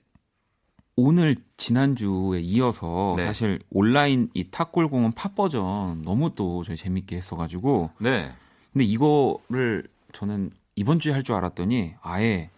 오늘 0.96 1.36
지난주에 1.58 2.42
이어서 2.42 3.16
네. 3.18 3.26
사실 3.26 3.60
온라인 3.72 4.30
이 4.36 4.52
탑골공원 4.52 5.14
팝 5.14 5.34
버전 5.36 6.04
너무 6.04 6.36
또 6.36 6.64
저희 6.64 6.78
재밌게 6.78 7.16
했어가지고 7.18 7.90
네. 8.00 8.32
근데 8.72 8.86
이거를 8.86 9.88
저는 10.14 10.52
이번 10.76 11.00
주에 11.00 11.12
할 11.12 11.24
줄 11.24 11.34
알았더니 11.36 11.96
아예 12.02 12.52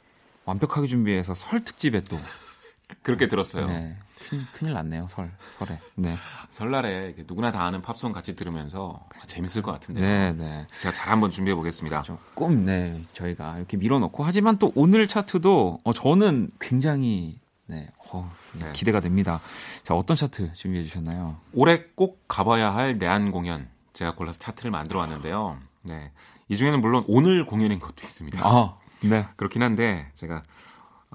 완벽하게 0.44 0.88
준비해서 0.88 1.34
설 1.34 1.64
특집에 1.64 2.02
또 2.04 2.18
그렇게 3.02 3.30
들었어요. 3.30 3.68
네. 3.68 3.96
큰, 4.30 4.46
큰일 4.54 4.74
났네요 4.74 5.08
설 5.10 5.32
설에. 5.58 5.80
네. 5.96 6.16
설날에 6.50 7.16
누구나 7.28 7.52
다 7.52 7.66
아는 7.66 7.82
팝송 7.82 8.12
같이 8.14 8.36
들으면서 8.36 9.06
재밌을 9.28 9.62
것 9.62 9.72
같은데요. 9.72 10.06
네, 10.06 10.34
네. 10.34 10.68
제가 10.80 10.94
잘 10.94 11.12
한번 11.12 11.32
준비해 11.32 11.56
보겠습니다. 11.56 12.02
조금 12.04 12.66
네 12.66 13.04
저희가 13.14 13.58
이렇게 13.58 13.78
밀어넣고 13.78 14.24
하지만 14.24 14.58
또 14.58 14.72
오늘 14.76 15.08
차트도 15.08 15.80
어, 15.84 15.94
저는 15.94 16.52
굉장히 16.60 17.40
네, 17.66 17.90
어, 18.12 18.32
네. 18.60 18.72
기대가 18.74 19.00
됩니다. 19.00 19.40
자 19.84 19.96
어떤 19.96 20.18
차트 20.18 20.54
준비해 20.54 20.84
주셨나요? 20.84 21.38
올해 21.54 21.84
꼭 21.96 22.24
가봐야 22.28 22.74
할 22.74 22.98
내한 22.98 23.32
공연 23.32 23.68
제가 23.94 24.16
골라서 24.16 24.40
차트를 24.40 24.72
만들어 24.72 25.00
왔는데요. 25.00 25.58
네. 25.84 26.12
이 26.50 26.58
중에는 26.58 26.82
물론 26.82 27.04
오늘 27.08 27.46
공연인 27.46 27.80
것도 27.80 28.04
있습니다. 28.04 28.42
아, 28.44 28.76
네. 29.04 29.26
그렇긴 29.38 29.64
한데 29.64 30.10
제가 30.14 30.42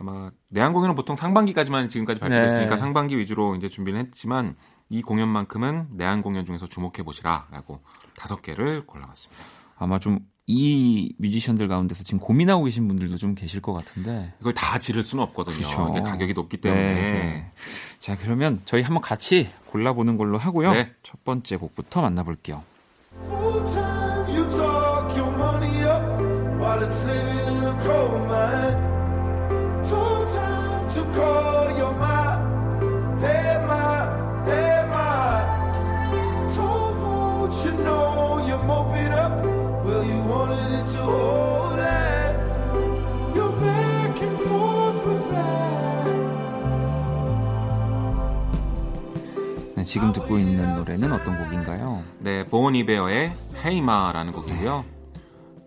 아마 0.00 0.30
내한 0.50 0.72
공연은 0.72 0.94
보통 0.94 1.16
상반기까지만 1.16 1.88
지금까지 1.88 2.20
발표됐으니까 2.20 2.70
네. 2.70 2.76
상반기 2.76 3.18
위주로 3.18 3.56
이제 3.56 3.68
준비를 3.68 3.98
했지만 4.00 4.56
이 4.88 5.02
공연만큼은 5.02 5.88
내한 5.92 6.22
공연 6.22 6.44
중에서 6.44 6.66
주목해 6.66 7.02
보시라라고 7.04 7.80
다섯 8.16 8.40
개를 8.42 8.86
골라봤습니다. 8.86 9.44
아마 9.76 9.98
좀 9.98 10.20
이 10.50 11.12
뮤지션들 11.18 11.68
가운데서 11.68 12.04
지금 12.04 12.18
고민하고 12.20 12.64
계신 12.64 12.88
분들도 12.88 13.18
좀 13.18 13.34
계실 13.34 13.60
것 13.60 13.74
같은데 13.74 14.32
이걸 14.40 14.54
다 14.54 14.78
지를 14.78 15.02
수는 15.02 15.22
없거든요. 15.24 15.56
그렇죠. 15.56 15.92
이게 15.94 16.00
가격이 16.00 16.32
높기 16.32 16.56
때문에. 16.56 16.82
네, 16.82 17.00
네. 17.00 17.52
자 17.98 18.16
그러면 18.16 18.62
저희 18.64 18.80
한번 18.82 19.02
같이 19.02 19.50
골라보는 19.66 20.16
걸로 20.16 20.38
하고요. 20.38 20.72
네. 20.72 20.90
첫 21.02 21.22
번째 21.22 21.56
곡부터 21.58 22.00
만나볼게요. 22.00 22.62
지금 49.88 50.12
듣고 50.12 50.38
있는 50.38 50.76
노래는 50.76 51.10
어떤 51.12 51.42
곡인가요? 51.42 52.04
네, 52.18 52.46
보니베어의 52.46 53.32
헤이마라는 53.64 54.34
곡이고요. 54.34 54.84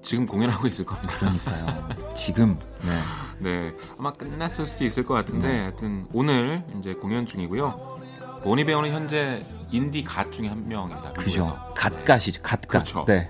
지금 0.04 0.28
공연하고 0.28 0.68
있을 0.68 0.86
겁니다. 0.86 1.14
그러니까요. 1.18 2.14
지금. 2.14 2.60
네. 2.86 3.00
네, 3.42 3.74
아마 3.98 4.14
끝났을 4.14 4.68
수도 4.68 4.86
있을 4.86 5.04
것 5.04 5.16
같은데, 5.16 5.48
네. 5.48 5.60
하여튼 5.62 6.06
오늘 6.14 6.64
이제 6.80 6.94
공연 6.94 7.26
중이고요. 7.26 8.00
보니베어는 8.44 8.92
현재 8.92 9.42
인디 9.72 10.04
갓 10.04 10.32
중에 10.32 10.48
한 10.48 10.68
명입니다. 10.68 11.14
그죠. 11.14 11.58
갓갓이 11.76 12.34
갓갓. 12.44 12.68
그렇죠. 12.68 13.06
네. 13.06 13.30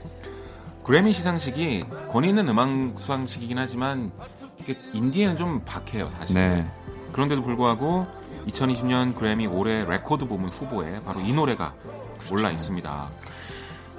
그래미 0.83 1.13
시상식이 1.13 1.85
권위 2.11 2.29
있는 2.29 2.49
음악 2.49 2.69
수상식이긴 2.97 3.57
하지만 3.57 4.11
이게 4.59 4.75
인디에는 4.93 5.37
좀 5.37 5.61
박해요, 5.63 6.09
사실. 6.09 6.35
네. 6.35 6.65
그런데도 7.13 7.41
불구하고 7.41 8.05
2020년 8.47 9.15
그래미 9.15 9.47
올해 9.47 9.85
레코드 9.85 10.25
부문 10.25 10.49
후보에 10.49 10.99
바로 11.01 11.21
이 11.21 11.31
노래가 11.31 11.73
그렇죠. 12.17 12.33
올라 12.33 12.51
있습니다. 12.51 13.09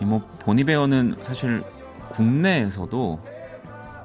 이 0.00 0.06
뭐 0.06 0.26
Bon 0.40 0.64
Iver는 0.64 1.16
사실 1.22 1.62
국내에서도 2.11 3.20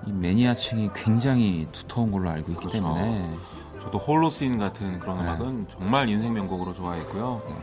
이 0.08 0.12
매니아층이 0.12 0.91
굉장히 0.96 1.67
두터운 1.74 2.12
걸로 2.12 2.30
알고 2.30 2.54
있기 2.54 2.67
그렇죠. 2.67 2.78
때문에 2.78 3.38
저도 3.80 3.98
Holocene 3.97 4.58
같은 4.58 5.00
그런 5.00 5.17
네. 5.17 5.24
음악은 5.24 5.67
정말 5.70 6.08
인생 6.08 6.34
명곡으로 6.34 6.74
좋아했고요. 6.74 7.41
네. 7.46 7.56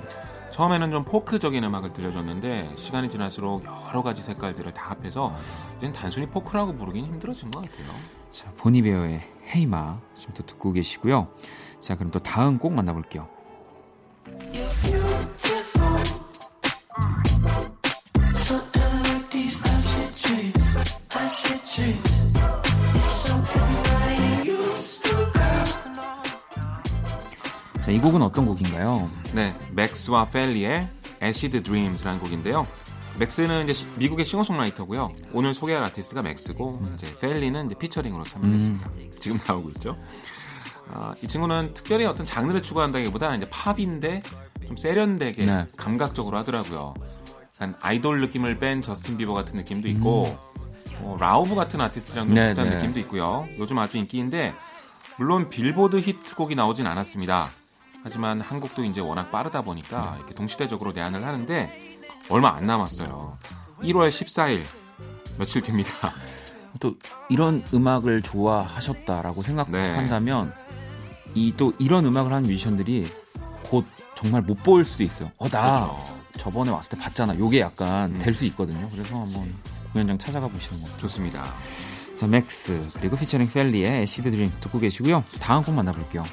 처음에는 0.50 0.90
좀 0.90 1.04
포크적인 1.04 1.64
음악을 1.64 1.94
들려줬는데 1.94 2.74
시간이 2.76 3.08
지날수록 3.08 3.64
여러 3.64 4.02
가지 4.02 4.22
색깔들을 4.22 4.72
다 4.74 4.90
합해서 4.90 5.34
이젠 5.78 5.92
단순히 5.92 6.26
포크라고 6.26 6.76
부르긴 6.76 7.06
힘들어진 7.06 7.50
것 7.50 7.62
같아요. 7.62 7.88
자, 8.30 8.52
Bon 8.58 8.79
Iver의 8.79 9.22
Hey 9.54 9.81
Ma 9.81 9.98
지금 10.18 10.34
또 10.34 10.46
듣고 10.46 10.72
계시고요. 10.72 11.28
자, 11.80 11.96
그럼 11.96 12.10
또 12.10 12.18
다음 12.20 12.58
곡 12.58 12.72
만나볼게요. 12.74 13.26
자, 27.94 27.96
이 27.96 28.00
곡은 28.00 28.22
어떤 28.22 28.46
곡인가요? 28.46 29.08
네, 29.34 29.54
맥스와 29.70 30.26
펠리의 30.26 30.88
Acid 31.22 31.62
Dreams라는 31.62 32.18
곡인데요. 32.18 32.66
맥스는 33.20 33.68
이제 33.68 33.86
미국의 33.96 34.24
싱어송라이터고요. 34.24 35.12
오늘 35.32 35.54
소개할 35.54 35.84
아티스트가 35.84 36.22
맥스고 36.22 36.80
음. 36.80 36.96
이제 36.96 37.16
펠리는 37.20 37.66
이제 37.66 37.74
피처링으로 37.76 38.24
참여했습니다. 38.24 38.90
음. 38.96 39.10
지금 39.20 39.38
나오고 39.46 39.70
있죠. 39.70 39.96
아, 40.92 41.14
이 41.22 41.28
친구는 41.28 41.72
특별히 41.74 42.04
어떤 42.04 42.26
장르를 42.26 42.62
추구한다기보다 42.62 43.36
이제 43.36 43.48
팝인데 43.48 44.22
좀 44.66 44.76
세련되게 44.76 45.44
네. 45.44 45.66
감각적으로 45.76 46.36
하더라고요. 46.38 46.94
약간 47.54 47.76
아이돌 47.80 48.20
느낌을 48.22 48.58
뺀 48.58 48.80
저스틴 48.80 49.18
비버 49.18 49.34
같은 49.34 49.54
느낌도 49.54 49.86
있고 49.86 50.36
음. 50.58 50.66
어, 51.02 51.16
라우브 51.20 51.54
같은 51.54 51.80
아티스트랑 51.80 52.34
네, 52.34 52.46
비슷한 52.46 52.70
네. 52.70 52.76
느낌도 52.76 52.98
있고요. 53.00 53.46
요즘 53.56 53.78
아주 53.78 53.98
인기인데 53.98 54.52
물론 55.16 55.48
빌보드 55.48 56.00
히트곡이 56.00 56.56
나오진 56.56 56.88
않았습니다. 56.88 57.50
하지만 58.04 58.42
한국도 58.42 58.84
이제 58.84 59.00
워낙 59.00 59.30
빠르다 59.32 59.62
보니까 59.62 60.10
네. 60.12 60.18
이렇게 60.18 60.34
동시대적으로 60.34 60.92
내한을 60.92 61.24
하는데 61.24 61.98
얼마 62.28 62.54
안 62.54 62.66
남았어요. 62.66 63.38
1월 63.80 64.08
14일 64.08 64.60
며칠 65.38 65.62
됩니다. 65.62 65.90
또 66.80 66.94
이런 67.30 67.64
음악을 67.72 68.20
좋아하셨다라고 68.20 69.42
생각한다면 69.42 70.52
네. 70.54 71.32
이또 71.34 71.72
이런 71.78 72.04
음악을 72.04 72.30
하는 72.30 72.46
뮤지션들이 72.46 73.08
곧 73.64 73.86
정말 74.16 74.42
못 74.42 74.62
보일 74.62 74.84
수도 74.84 75.02
있어요. 75.02 75.30
어, 75.38 75.48
나 75.48 75.86
그렇죠. 75.86 76.18
저번에 76.38 76.70
왔을 76.70 76.90
때 76.90 77.02
봤잖아. 77.02 77.38
요게 77.38 77.60
약간 77.60 78.12
음. 78.12 78.18
될수 78.18 78.44
있거든요. 78.46 78.86
그래서 78.92 79.18
한번 79.18 79.54
공연장 79.92 80.18
찾아가 80.18 80.46
보시는 80.46 80.82
거 80.82 80.98
좋습니다. 80.98 81.44
자, 82.16 82.26
맥스 82.26 82.86
그리고 82.94 83.16
피처링 83.16 83.50
펠리의 83.50 84.02
Acid 84.02 84.30
Dream 84.30 84.52
듣고 84.60 84.78
계시고요. 84.78 85.24
다음 85.40 85.64
곡 85.64 85.74
만나볼게요. 85.74 86.24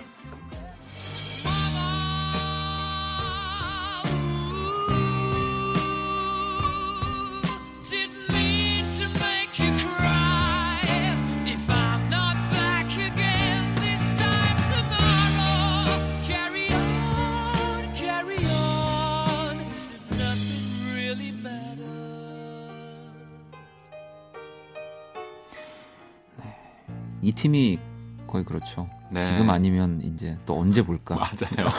팀이 27.42 27.80
거의 28.28 28.46
그렇죠. 28.46 28.88
네. 29.10 29.26
지금 29.26 29.50
아니면 29.50 30.00
이제 30.04 30.38
또 30.46 30.60
언제 30.60 30.84
볼까? 30.84 31.16
맞아요. 31.16 31.74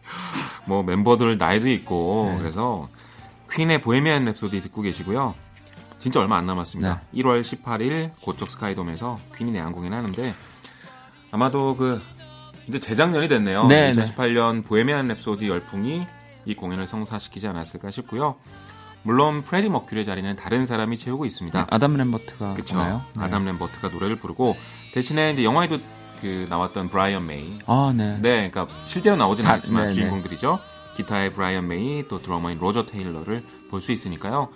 뭐 0.64 0.82
멤버들 0.82 1.36
나이도 1.36 1.68
있고 1.68 2.30
네. 2.32 2.38
그래서 2.38 2.88
퀸의 3.52 3.82
Bohemian 3.82 4.24
Rhapsody 4.24 4.62
듣고 4.62 4.80
계시고요. 4.80 5.34
진짜 5.98 6.18
얼마 6.18 6.38
안 6.38 6.46
남았습니다. 6.46 7.02
네. 7.12 7.22
1월 7.22 7.42
18일 7.42 8.10
고척 8.22 8.50
스카이돔에서 8.50 9.18
퀸이 9.36 9.52
내한 9.52 9.72
공연하는데 9.72 10.34
아마도 11.30 11.76
그 11.76 12.00
이제 12.66 12.80
재작년이 12.80 13.28
됐네요. 13.28 13.66
네, 13.66 13.92
2018년 13.92 14.64
Bohemian 14.64 15.08
Rhapsody 15.08 15.46
열풍이 15.46 16.06
이 16.46 16.54
공연을 16.54 16.86
성사시키지 16.86 17.46
않았을까 17.48 17.90
싶고요. 17.90 18.36
물론 19.02 19.42
프레디 19.42 19.68
머큐리의 19.68 20.06
자리는 20.06 20.34
다른 20.36 20.64
사람이 20.64 20.96
채우고 20.96 21.26
있습니다. 21.26 21.58
네, 21.58 21.66
아담 21.68 21.96
램버트가? 21.96 22.54
네. 22.54 23.00
아담 23.18 23.44
램버트가 23.44 23.88
노래를 23.88 24.16
부르고 24.16 24.56
대신에 24.92 25.32
이제 25.32 25.44
영화에도 25.44 25.78
그 26.20 26.46
나왔던 26.48 26.88
브라이언 26.88 27.26
메이. 27.26 27.58
아, 27.66 27.92
네. 27.96 28.18
네, 28.20 28.50
그러니까 28.50 28.68
실제로 28.86 29.16
나오지는 29.16 29.50
않지만 29.50 29.82
네, 29.84 29.88
네, 29.88 29.94
주인공들이죠. 29.94 30.58
기타의 30.96 31.32
브라이언 31.32 31.66
메이 31.68 32.04
또 32.08 32.20
드러머인 32.20 32.58
로저 32.58 32.84
테일러를 32.86 33.42
볼 33.70 33.80
수 33.80 33.90
있으니까요. 33.92 34.48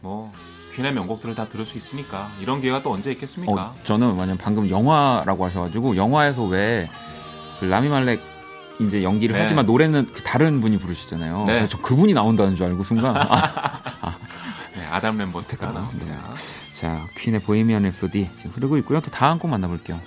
뭐 0.00 0.32
퀸의 0.76 0.92
명곡들을 0.94 1.34
다 1.34 1.48
들을 1.48 1.64
수 1.64 1.76
있으니까 1.76 2.28
이런 2.40 2.60
기회가 2.60 2.82
또 2.82 2.92
언제 2.92 3.10
있겠습니까? 3.12 3.52
어, 3.52 3.74
저는 3.84 4.12
완전 4.14 4.38
방금 4.38 4.68
영화라고 4.70 5.44
하셔가지고 5.46 5.96
영화에서 5.96 6.44
왜 6.44 6.86
그 7.60 7.66
라미 7.66 7.88
말렉 7.88 8.20
이제 8.80 9.04
연기를 9.04 9.36
네. 9.36 9.42
하지만 9.42 9.64
노래는 9.66 10.08
그 10.12 10.22
다른 10.24 10.60
분이 10.60 10.78
부르시잖아요. 10.78 11.44
네. 11.46 11.68
저 11.70 11.78
그분이 11.78 12.12
나온다는 12.12 12.56
줄 12.56 12.66
알고 12.66 12.82
순간 12.82 13.14
아, 13.16 13.80
아. 14.94 15.00
네, 15.00 15.06
아담 15.06 15.18
램버트가 15.18 15.72
나옵니다. 15.72 16.06
네. 16.34 16.72
자 16.72 17.06
퀸의 17.18 17.40
보헤미안 17.40 17.82
랩소디 17.82 18.36
지금 18.36 18.52
흐르고 18.52 18.76
있고요. 18.78 19.00
또 19.00 19.10
다음 19.10 19.38
곡 19.38 19.50
만나볼게요. 19.50 20.00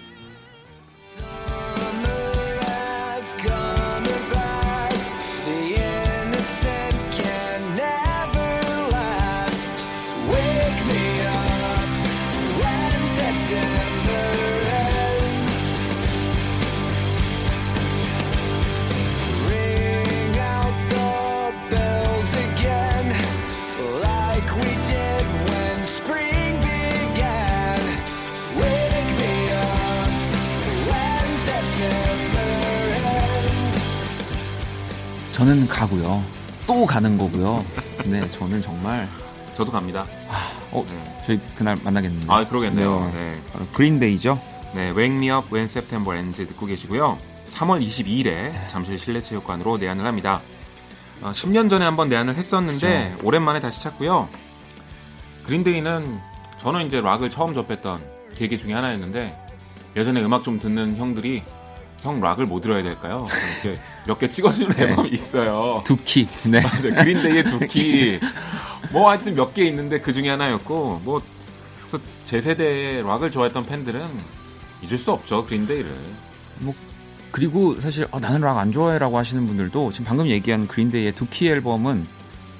저는 35.47 35.65
가고요. 35.69 36.21
또 36.67 36.85
가는 36.85 37.17
거고요. 37.17 37.63
네, 38.05 38.27
저는 38.31 38.61
정말 38.61 39.07
저도 39.55 39.71
갑니다. 39.71 40.05
아, 40.27 40.51
어, 40.73 40.85
네. 40.85 41.23
저희 41.25 41.39
그날 41.55 41.77
만나겠네요. 41.85 42.29
아, 42.29 42.45
그러겠네요. 42.45 43.09
네. 43.13 43.31
네. 43.31 43.65
그린데이죠. 43.71 44.41
네, 44.75 44.89
Wake 44.89 45.15
Me 45.15 45.31
Up 45.31 45.47
When 45.49 45.63
September 45.63 46.19
Ends 46.19 46.45
듣고 46.47 46.65
계시고요. 46.65 47.17
3월 47.47 47.81
22일에 47.81 48.25
네. 48.25 48.67
잠실 48.67 48.99
실내체육관으로 48.99 49.77
내한을 49.77 50.05
합니다. 50.05 50.41
어, 51.21 51.31
10년 51.31 51.69
전에 51.69 51.85
한번 51.85 52.09
내한을 52.09 52.35
했었는데 52.35 53.11
그렇죠. 53.11 53.25
오랜만에 53.25 53.61
다시 53.61 53.81
찾고요. 53.81 54.27
그린데이는 55.45 56.19
저는 56.57 56.87
이제 56.87 56.99
락을 56.99 57.29
처음 57.29 57.53
접했던 57.53 58.03
계기 58.35 58.57
중에 58.57 58.73
하나였는데 58.73 59.47
예전에 59.95 60.21
음악 60.23 60.43
좀 60.43 60.59
듣는 60.59 60.97
형들이 60.97 61.41
형 62.01 62.21
락을 62.21 62.45
뭐 62.45 62.61
들어야 62.61 62.83
될까요? 62.83 63.25
이렇게 63.63 63.81
몇 64.05 64.19
개 64.19 64.29
찍어주는 64.29 64.75
네. 64.75 64.83
앨범이 64.83 65.09
있어요. 65.09 65.81
Dookie. 65.85 66.27
네. 66.45 66.61
맞아요. 66.61 66.93
그린데이의 66.95 67.43
Dookie. 67.45 68.19
뭐 68.91 69.09
하여튼 69.09 69.35
몇 69.35 69.53
개 69.53 69.65
있는데 69.65 69.99
그 69.99 70.13
중에 70.13 70.29
하나였고, 70.29 71.01
뭐, 71.03 71.21
그래서 71.79 71.99
제 72.25 72.39
세대의 72.39 73.03
락을 73.03 73.31
좋아했던 73.31 73.65
팬들은 73.65 74.01
잊을 74.83 74.97
수 74.99 75.11
없죠, 75.11 75.45
그린데이를. 75.45 75.91
뭐, 76.59 76.73
그리고 77.31 77.79
사실, 77.81 78.07
어, 78.11 78.19
나는 78.19 78.41
락 78.41 78.57
안 78.57 78.71
좋아해라고 78.71 79.17
하시는 79.17 79.45
분들도 79.45 79.91
지금 79.91 80.05
방금 80.05 80.27
얘기한 80.27 80.67
그린데이의 80.67 81.13
Dookie 81.13 81.49
앨범은 81.49 82.07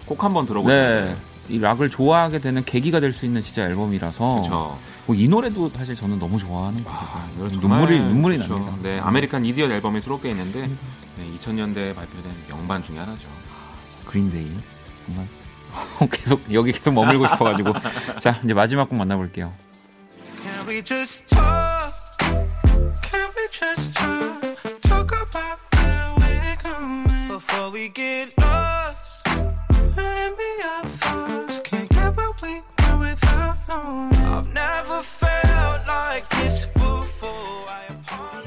꼭 0.06 0.24
한번 0.24 0.46
들어보세요. 0.46 1.06
네. 1.06 1.16
이 1.50 1.60
락을 1.60 1.90
좋아하게 1.90 2.40
되는 2.40 2.64
계기가 2.64 3.00
될 3.00 3.14
수 3.14 3.26
있는 3.26 3.42
진짜 3.42 3.64
앨범이라서. 3.64 4.34
그렇죠. 4.36 4.80
뭐이 5.06 5.28
노래도 5.30 5.70
사실 5.70 5.96
저는 5.96 6.20
너무 6.20 6.38
좋아하는 6.38 6.84
거 6.84 6.90
아, 6.92 7.30
눈물이 7.38 8.00
눈물이 8.00 8.36
그렇죠. 8.38 8.56
납니다. 8.60 8.78
네, 8.84 9.00
American 9.00 9.46
Idiot 9.46 9.72
앨범에 9.72 10.02
수록되어 10.02 10.32
있는데 10.32 10.68
네, 10.68 11.32
2000년대에 11.38 11.96
발표된 11.96 12.32
명반 12.50 12.84
중에 12.84 12.98
하나죠. 13.00 13.28
그린데이 14.06 14.52
정말 15.06 15.28
계속 16.12 16.42
여기 16.52 16.72
계속 16.74 16.94
머물고 16.94 17.26
싶어가지고 17.28 17.74
자 18.20 18.40
이제 18.44 18.54
마지막 18.54 18.90
곡 18.90 18.98
만나볼게요. 18.98 19.54
Can 20.44 20.68
we 20.68 20.82
just 20.84 21.26
talk? 21.28 21.94
Can 23.10 23.30
we 23.38 23.48
just 23.52 23.94
talk? 23.94 24.42
Talk 24.82 25.12
about 25.12 25.60
where 25.76 26.14
we're 26.20 26.58
going 26.64 27.28
before 27.30 27.72
we 27.72 27.90
get 27.94 28.34
lost. 28.42 28.87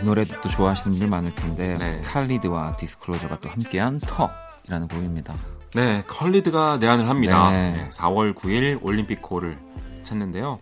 이 0.01 0.05
노래도 0.05 0.41
또 0.41 0.49
좋아하시는 0.49 0.93
분들 0.93 1.09
많을 1.09 1.35
텐데 1.35 1.77
네. 1.79 2.01
칼리드와 2.03 2.73
디스클로저가 2.73 3.41
또 3.41 3.49
함께한 3.49 4.01
Talk이라는 4.01 4.89
곡입니다. 4.89 5.35
네, 5.75 6.03
칼리드가 6.07 6.79
내한을 6.79 7.09
합니다. 7.09 7.51
네. 7.51 7.89
4월 7.93 8.35
9일 8.35 8.79
올림픽 8.83 9.21
홀을 9.29 9.59
찾는데요. 10.03 10.59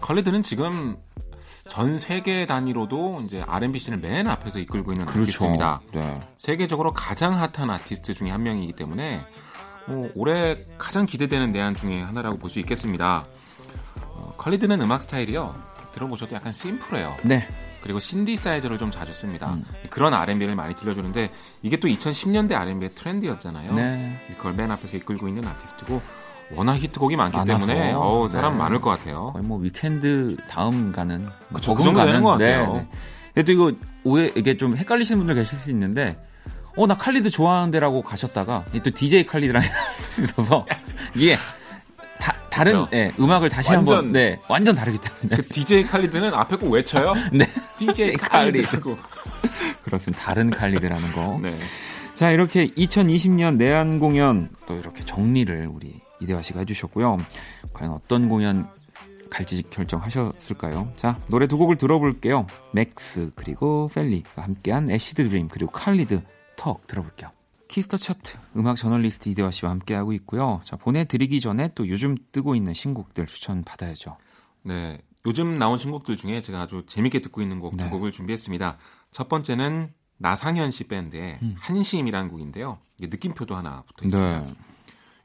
칼리드는 0.00 0.42
지금 0.42 0.96
전 1.68 1.98
세계 1.98 2.46
단위로도 2.46 3.22
이제 3.24 3.42
R&B 3.46 3.78
씬을 3.78 3.98
맨 3.98 4.28
앞에서 4.28 4.58
이끌고 4.60 4.92
있는 4.92 5.06
그렇죠. 5.06 5.22
아티스트입니다. 5.22 5.80
네. 5.92 6.20
세계적으로 6.36 6.92
가장 6.92 7.34
핫한 7.34 7.70
아티스트 7.70 8.14
중에 8.14 8.30
한 8.30 8.42
명이기 8.44 8.74
때문에 8.74 9.20
뭐 9.86 10.10
올해 10.14 10.60
가장 10.78 11.06
기대되는 11.06 11.50
내한 11.52 11.74
중에 11.74 12.02
하나라고 12.02 12.38
볼 12.38 12.50
수 12.50 12.60
있겠습니다. 12.60 13.24
어, 14.10 14.34
컬리드는 14.36 14.80
음악 14.80 15.02
스타일이요. 15.02 15.54
들어보셔도 15.92 16.34
약간 16.36 16.52
심플해요. 16.52 17.16
네. 17.24 17.48
그리고 17.86 18.00
신디사이저를 18.00 18.78
좀 18.78 18.90
자주 18.90 19.12
씁니다. 19.12 19.52
음. 19.54 19.64
그런 19.90 20.12
R&B를 20.12 20.56
많이 20.56 20.74
들려주는데 20.74 21.30
이게 21.62 21.76
또 21.78 21.86
2010년대 21.86 22.54
R&B의 22.54 22.90
트렌드였잖아요. 22.90 23.74
네. 23.74 24.20
그걸 24.36 24.54
맨 24.54 24.72
앞에서 24.72 24.96
이끌고 24.96 25.28
있는 25.28 25.46
아티스트고 25.46 26.02
워낙 26.56 26.74
히트곡이 26.74 27.14
많기 27.14 27.36
많아서. 27.36 27.64
때문에 27.64 27.92
어우, 27.92 28.26
사람 28.26 28.54
네. 28.54 28.58
많을 28.58 28.80
것 28.80 28.90
같아요. 28.90 29.26
거의 29.32 29.44
뭐 29.44 29.58
위켄드 29.60 30.36
다음 30.50 30.90
가는 30.90 31.28
그쵸, 31.52 31.74
그 31.76 31.84
정도 31.84 32.04
되는 32.04 32.22
것 32.22 32.30
같아요. 32.30 32.72
네, 32.72 32.78
네. 32.80 32.88
그래도 33.34 33.52
이거 33.52 33.72
오해 34.02 34.32
이게 34.34 34.56
좀 34.56 34.76
헷갈리시는 34.76 35.18
분들 35.18 35.36
계실 35.36 35.56
수 35.60 35.70
있는데 35.70 36.20
어 36.76 36.86
나 36.88 36.96
칼리드 36.96 37.30
좋아하는데라고 37.30 38.02
가셨다가 38.02 38.64
또 38.82 38.90
DJ 38.90 39.26
칼리드랑 39.26 39.62
있어서 40.24 40.66
이게 41.14 41.38
다른. 42.56 42.86
네, 42.90 43.12
음악을 43.18 43.48
다시 43.48 43.72
한번 43.72 44.12
네, 44.12 44.40
완전 44.48 44.74
다르기 44.74 44.98
때문에. 44.98 45.36
그 45.36 45.48
DJ 45.48 45.84
칼리드는 45.86 46.32
앞에 46.32 46.56
꼭 46.56 46.70
외쳐요. 46.70 47.14
네. 47.32 47.46
DJ 47.78 48.14
칼리드. 48.18 48.80
그렇습니다. 49.84 50.24
다른 50.24 50.50
칼리드라는 50.50 51.12
거. 51.12 51.38
네. 51.42 51.56
자, 52.14 52.30
이렇게 52.30 52.68
2020년 52.68 53.56
내한 53.56 53.98
공연 53.98 54.48
또 54.66 54.74
이렇게 54.74 55.04
정리를 55.04 55.68
우리 55.72 56.00
이대화 56.20 56.40
씨가 56.40 56.60
해주셨고요. 56.60 57.18
과연 57.74 57.92
어떤 57.92 58.28
공연 58.28 58.66
갈지 59.28 59.62
결정하셨을까요? 59.68 60.92
자, 60.96 61.18
노래 61.26 61.46
두 61.46 61.58
곡을 61.58 61.76
들어볼게요. 61.76 62.46
맥스 62.72 63.30
그리고 63.34 63.90
펠리가 63.94 64.42
함께한 64.42 64.90
Acid 64.90 65.28
Dream 65.28 65.48
그리고 65.48 65.72
칼리드 65.72 66.22
Talk 66.56 66.86
들어볼게요. 66.86 67.30
Kiss 67.68 67.84
the 67.84 67.96
Chart 67.96 68.38
음악 68.56 68.76
저널리스트 68.76 69.28
이대화 69.28 69.50
씨와 69.50 69.70
함께하고 69.72 70.12
있고요. 70.14 70.60
자, 70.64 70.76
보내드리기 70.76 71.40
전에 71.40 71.70
또 71.74 71.88
요즘 71.88 72.16
뜨고 72.32 72.54
있는 72.54 72.74
신곡들 72.74 73.26
추천 73.26 73.64
받아야죠. 73.64 74.16
네. 74.62 74.98
요즘 75.26 75.58
나온 75.58 75.76
신곡들 75.76 76.16
중에 76.16 76.40
제가 76.40 76.62
아주 76.62 76.84
재밌게 76.86 77.20
듣고 77.20 77.42
있는 77.42 77.58
곡 77.58 77.74
두 77.74 77.84
네. 77.84 77.90
곡을 77.90 78.12
준비했습니다. 78.12 78.78
첫 79.10 79.28
번째는 79.28 79.92
나상현 80.18 80.70
씨 80.70 80.84
밴드의 80.84 81.38
음. 81.42 81.56
한심이라는 81.58 82.30
곡인데요. 82.30 82.78
이게 82.98 83.08
느낌표도 83.08 83.54
하나 83.54 83.82
붙어 83.82 84.06
있습니다. 84.06 84.40
네. 84.40 84.52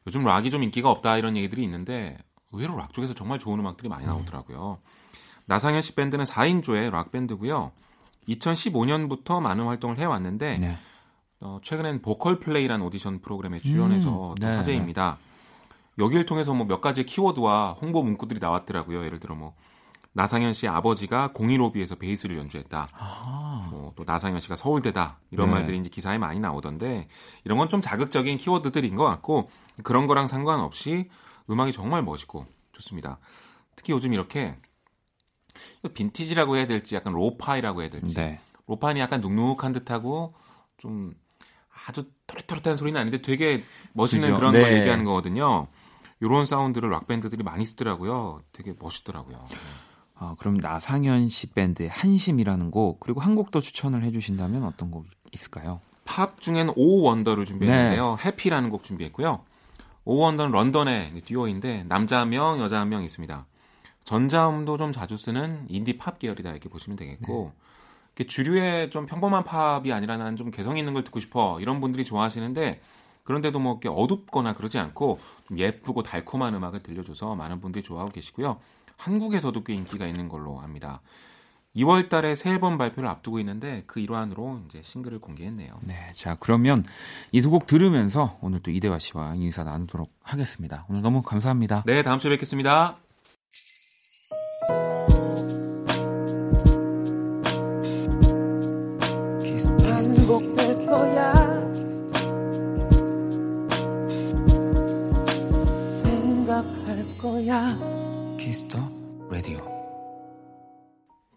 요즘 0.08 0.23
락이 0.23 0.49
좀 0.49 0.63
인기가 0.63 0.89
없다 0.89 1.17
이런 1.17 1.38
얘기들이 1.38 1.63
있는데 1.63 2.17
의외로 2.51 2.75
락 2.75 2.93
쪽에서 2.93 3.13
정말 3.13 3.39
좋은 3.39 3.60
음악들이 3.60 3.88
많이 3.89 4.04
음. 4.06 4.08
나오더라고요. 4.08 4.80
음. 4.82 4.91
나상현 5.45 5.82
씨 5.82 5.93
밴드는 5.93 6.25
4인조의 6.25 6.91
락 6.91 7.12
밴드고요. 7.12 7.71
2015년부터 8.27 9.41
많은 9.41 9.65
활동을 9.65 9.97
해왔는데 9.97 10.58
네. 10.58 10.77
어, 11.41 11.60
최근엔 11.63 12.01
보컬 12.01 12.39
플레이라는 12.39 12.86
오디션 12.86 13.19
프로그램에 13.21 13.60
출연해서 13.60 14.30
음, 14.32 14.36
네. 14.36 14.47
화제입니다. 14.47 15.17
여기를 15.97 16.25
통해서 16.25 16.54
뭐 16.54 16.65
몇 16.67 16.82
가지 16.82 17.04
키워드와 17.04 17.73
홍보 17.82 18.04
문구들이 18.04 18.39
나왔더라고요. 18.39 19.04
예를 19.04 19.19
들어 19.19 19.36
뭐 19.36 19.56
나상현 20.13 20.54
씨의 20.54 20.71
아버지가 20.71 21.32
공일오비에서 21.34 21.95
베이스를 21.95 22.38
연주했다. 22.38 22.88
아. 22.93 23.67
뭐 23.71 23.93
또 23.95 24.04
나상현 24.06 24.39
씨가 24.39 24.56
서울대다 24.56 25.19
이런 25.32 25.47
네. 25.49 25.56
말들이 25.56 25.77
이제 25.77 25.89
기사에 25.89 26.17
많이 26.17 26.39
나오던데 26.39 27.08
이런 27.43 27.58
건 27.58 27.67
좀 27.69 27.82
자극적인 27.82 28.38
키워드들인 28.38 28.95
것 28.95 29.04
같고 29.06 29.49
그런 29.84 30.08
거랑 30.08 30.27
상관없이 30.27 31.10
음악이 31.49 31.73
정말 31.73 32.04
멋있고 32.04 32.45
좋습니다. 32.71 33.19
특히 33.75 33.91
요즘 33.93 34.13
이렇게 34.13 34.58
빈티지라고 35.93 36.56
해야 36.56 36.67
될지 36.67 36.95
약간 36.95 37.13
lo-fi라고 37.13 37.82
해야 37.82 37.89
될지 37.89 38.15
네. 38.15 38.39
lo-fi 38.67 38.98
약간 38.99 39.19
눅눅한 39.21 39.73
듯하고 39.73 40.34
좀 40.77 41.13
아주 41.88 42.06
또렷또렷한 42.28 42.78
소리는 42.78 43.00
아닌데 43.00 43.22
되게 43.22 43.63
멋있는 43.94 44.28
그죠? 44.30 44.39
그런 44.39 44.54
네. 44.54 44.62
걸 44.62 44.78
얘기하는 44.78 45.06
거거든요. 45.06 45.67
이런 46.20 46.46
사운드를 46.46 46.89
락 46.91 47.08
밴드들이 47.08 47.44
많이 47.44 47.65
쓰더라고요. 47.65 48.41
되게 48.52 48.74
멋있더라고요. 48.80 49.46
아, 50.15 50.36
그럼 50.38 50.58
나상현 50.62 51.30
씨 51.30 51.48
밴드의 51.48 51.89
한심이라는 51.89 52.70
곡 52.70 53.00
그리고 53.00 53.22
한 53.22 53.36
곡 53.36 53.50
더 53.52 53.60
추천을 53.60 54.04
해주신다면 54.04 54.63
어떤 54.63 54.91
곡 54.91 55.06
있을까요? 55.32 55.82
팝 56.06 56.39
중엔 56.39 56.74
Oh 56.76 57.02
Wonder를 57.04 57.46
준비했는데요. 57.46 58.17
네. 58.20 58.26
Happy라는 58.26 58.70
곡 58.70 58.84
준비했고요. 58.84 59.44
오 60.06 60.17
원더는 60.17 60.52
런던의 60.52 61.22
듀오인데 61.26 61.86
남자 61.88 62.20
한 62.20 62.30
명, 62.30 62.60
여자 62.60 62.80
한 62.80 62.89
명 62.89 63.04
있습니다. 63.04 63.46
전자음도 64.04 64.78
좀 64.78 64.91
자주 64.91 65.17
쓰는 65.17 65.65
인디 65.70 65.98
팝 65.98 66.20
계열이다 66.20 66.52
이렇게 66.52 66.70
보시면 66.70 66.98
되겠고 66.98 67.52
네. 67.56 67.62
주류의 68.15 68.91
좀 68.91 69.06
평범한 69.06 69.43
팝이 69.43 69.91
아니라 69.91 70.17
나는 70.17 70.36
좀 70.36 70.52
개성 70.52 70.78
있는 70.78 70.93
걸 70.93 71.04
듣고 71.04 71.19
싶어 71.19 71.60
이런 71.60 71.80
분들이 71.82 72.04
좋아하시는데 72.06 72.82
그런데도 73.24 73.60
뭐 73.60 73.74
이렇게 73.82 73.89
어둡거나 73.89 74.54
그러지 74.56 74.78
않고 74.80 75.19
좀 75.47 75.58
예쁘고 75.60 76.04
달콤한 76.04 76.54
음악을 76.56 76.84
들려줘서 76.84 77.36
많은 77.36 77.62
분들이 77.62 77.84
좋아하고 77.84 78.12
계시고요. 78.12 78.58
한국에서도 78.97 79.63
꽤 79.63 79.74
인기가 79.74 80.06
있는 80.06 80.28
걸로 80.30 80.60
압니다. 80.62 81.02
2월 81.76 82.10
달에 82.10 82.36
새 82.36 82.50
앨범 82.50 82.78
발표를 82.78 83.08
앞두고 83.08 83.39
있는데 83.39 83.84
그 83.88 84.02
일환으로 84.02 84.60
이제 84.65 84.82
싱글을 84.84 85.19
공개했네요. 85.21 85.80
네. 85.88 85.95
자, 86.15 86.36
그러면 86.39 86.84
이 87.32 87.41
두 87.41 87.50
곡 87.50 87.65
들으면서 87.65 88.38
오늘 88.41 88.60
또 88.62 88.71
이대화 88.71 89.00
씨와 89.00 89.36
인사 89.36 89.63
나누도록 89.63 90.12
하겠습니다. 90.21 90.86
오늘 90.89 91.02
너무 91.02 91.21
감사합니다. 91.21 91.84
네, 91.86 92.04
다음 92.04 92.19
주에 92.19 92.30
뵙겠습니다. 92.32 92.97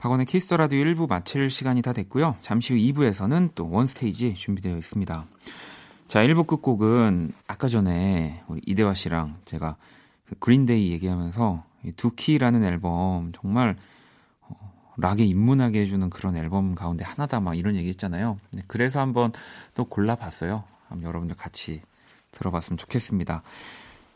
박원의 0.04 0.26
키스터 0.26 0.58
라디오 0.58 0.84
1부 0.84 1.08
마칠 1.08 1.48
시간이 1.48 1.80
다 1.80 1.94
됐고요. 1.94 2.36
잠시 2.42 2.74
후 2.74 2.78
2부에서는 2.78 3.52
또 3.54 3.70
원스테이지 3.70 4.34
준비되어 4.34 4.76
있습니다. 4.76 5.26
자, 6.08 6.20
1부 6.20 6.46
끝곡은 6.46 7.32
아까 7.48 7.70
전에 7.70 8.42
우리 8.46 8.60
이대화 8.66 8.92
씨랑 8.92 9.38
제가 9.46 9.76
그 10.26 10.34
그린데이 10.40 10.92
얘기하면서 10.92 11.64
두키라는 11.96 12.64
앨범 12.64 13.32
정말 13.34 13.76
어, 14.42 14.72
락에 14.98 15.24
입문하게 15.24 15.80
해주는 15.80 16.10
그런 16.10 16.36
앨범 16.36 16.74
가운데 16.74 17.02
하나다 17.02 17.40
막 17.40 17.56
이런 17.56 17.74
얘기 17.74 17.88
했잖아요. 17.88 18.38
네, 18.50 18.62
그래서 18.66 19.00
한번 19.00 19.32
또 19.72 19.86
골라봤어요. 19.86 20.64
한번 20.90 21.08
여러분들 21.08 21.34
같이 21.34 21.80
들어봤으면 22.32 22.76
좋겠습니다. 22.76 23.42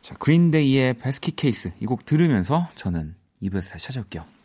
자, 0.02 0.14
그린데이의 0.16 0.98
베스키 0.98 1.30
케이스 1.30 1.72
이 1.80 1.86
곡 1.86 2.04
들으면서 2.04 2.68
저는 2.74 3.14
2부에서 3.42 3.70
다시 3.70 3.86
찾아올게요. 3.86 4.37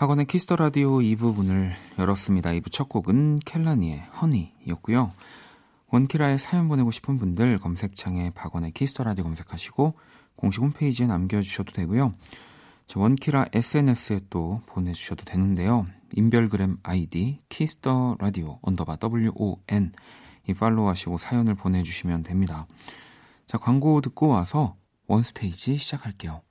박원의 0.00 0.24
키스터 0.26 0.56
라디오 0.56 0.98
2부 1.00 1.34
문을 1.36 1.74
열었습니다. 1.98 2.50
2부 2.50 2.72
첫 2.72 2.88
곡은 2.88 3.40
Kehlani의 3.44 4.00
Honey였고요. 4.20 5.12
원키라에 5.92 6.38
사연 6.38 6.68
보내고 6.68 6.90
싶은 6.90 7.18
분들 7.18 7.58
검색창에 7.58 8.30
박원의 8.30 8.72
키스터 8.72 9.04
라디오 9.04 9.24
검색하시고 9.24 9.94
공식 10.36 10.62
홈페이지에 10.62 11.06
남겨주셔도 11.06 11.72
되고요. 11.72 12.14
원키라 12.96 13.46
SNS에 13.52 14.20
또 14.30 14.62
보내주셔도 14.66 15.24
되는데요. 15.24 15.86
인별그램 16.14 16.78
아이디 16.82 17.40
키스터 17.48 18.16
라디오 18.18 18.58
언더바 18.62 18.98
WON 19.02 19.92
이 20.48 20.54
팔로우하시고 20.54 21.18
사연을 21.18 21.54
보내주시면 21.54 22.22
됩니다. 22.22 22.66
자 23.46 23.58
광고 23.58 24.00
듣고 24.00 24.28
와서 24.28 24.76
원스테이지 25.06 25.78
시작할게요. 25.78 26.42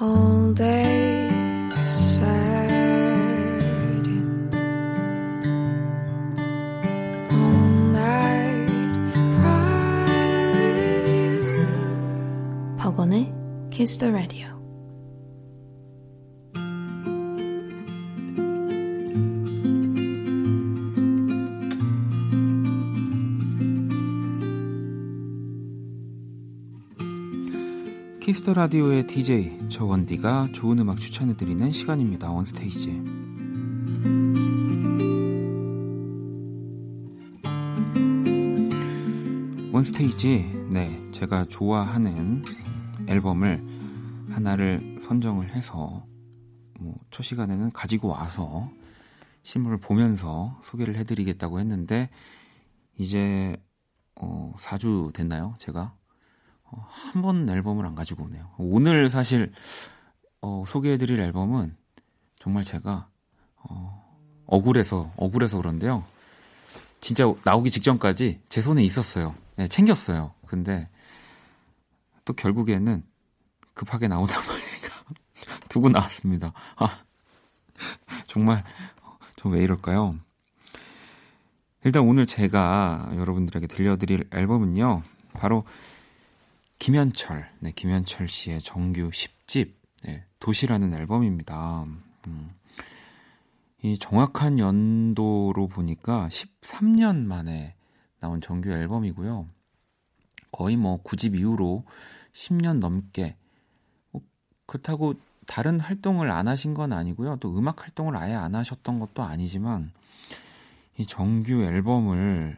All 0.00 0.54
day 0.54 1.70
박 1.70 2.87
The 13.96 14.12
Radio. 14.12 14.48
키스터 28.20 28.52
라디오의 28.52 29.06
DJ 29.06 29.58
저 29.70 29.86
원디가 29.86 30.48
좋은 30.52 30.78
음악 30.80 31.00
추천해 31.00 31.34
드리는 31.34 31.72
시간입니다. 31.72 32.30
원스테이지. 32.30 33.02
원스테이지. 39.72 40.66
네, 40.72 41.00
제가 41.12 41.46
좋아하는 41.46 42.44
앨범을 43.06 43.77
하나를 44.38 44.98
선정을 45.02 45.52
해서 45.54 46.06
뭐 46.78 46.94
첫 47.10 47.22
시간에는 47.24 47.72
가지고 47.72 48.08
와서 48.08 48.70
실물을 49.42 49.78
보면서 49.78 50.58
소개를 50.62 50.96
해드리겠다고 50.96 51.58
했는데 51.58 52.08
이제 52.96 53.56
어 54.14 54.52
4주 54.58 55.12
됐나요? 55.12 55.54
제가 55.58 55.94
어, 56.64 56.86
한 56.88 57.22
번 57.22 57.48
앨범을 57.48 57.84
안 57.86 57.94
가지고 57.94 58.24
오네요. 58.24 58.50
오늘 58.58 59.10
사실 59.10 59.52
어, 60.42 60.64
소개해드릴 60.68 61.18
앨범은 61.18 61.76
정말 62.38 62.62
제가 62.62 63.08
어, 63.56 64.44
억울해서 64.46 65.10
억울해서 65.16 65.56
그런데요. 65.56 66.04
진짜 67.00 67.24
나오기 67.44 67.70
직전까지 67.70 68.42
제 68.48 68.62
손에 68.62 68.84
있었어요. 68.84 69.34
네, 69.56 69.66
챙겼어요. 69.66 70.34
근데 70.46 70.88
또 72.24 72.32
결국에는 72.34 73.02
급하게 73.78 74.08
나오다 74.08 74.34
보니까 74.42 75.04
두고 75.70 75.88
나왔습니다. 75.88 76.52
아, 76.76 76.98
정말 78.26 78.64
저 79.36 79.48
왜 79.48 79.62
이럴까요? 79.62 80.16
일단 81.84 82.02
오늘 82.02 82.26
제가 82.26 83.12
여러분들에게 83.14 83.68
들려드릴 83.68 84.28
앨범은요. 84.32 85.02
바로 85.32 85.64
김현철, 86.80 87.48
네, 87.60 87.70
김현철 87.70 88.28
씨의 88.28 88.60
정규 88.60 89.10
10집 89.10 89.72
네, 90.02 90.24
도시라는 90.40 90.92
앨범입니다. 90.92 91.84
음, 92.26 92.50
이 93.82 93.96
정확한 93.96 94.58
연도로 94.58 95.68
보니까 95.68 96.28
13년 96.28 97.24
만에 97.24 97.76
나온 98.18 98.40
정규 98.40 98.70
앨범이고요. 98.70 99.46
거의 100.50 100.76
뭐 100.76 101.00
9집 101.04 101.38
이후로 101.38 101.84
10년 102.32 102.80
넘게 102.80 103.36
뭐 103.46 103.47
그렇다고 104.68 105.14
다른 105.46 105.80
활동을 105.80 106.30
안 106.30 106.46
하신 106.46 106.74
건 106.74 106.92
아니고요. 106.92 107.38
또 107.40 107.56
음악 107.56 107.82
활동을 107.82 108.16
아예 108.16 108.34
안 108.34 108.54
하셨던 108.54 109.00
것도 109.00 109.22
아니지만 109.22 109.90
이 110.98 111.06
정규 111.06 111.62
앨범을 111.62 112.56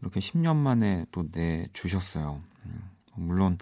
이렇게 0.00 0.20
10년 0.20 0.56
만에 0.56 1.04
또 1.10 1.26
내주셨어요. 1.32 2.40
음, 2.64 2.90
물론 3.16 3.58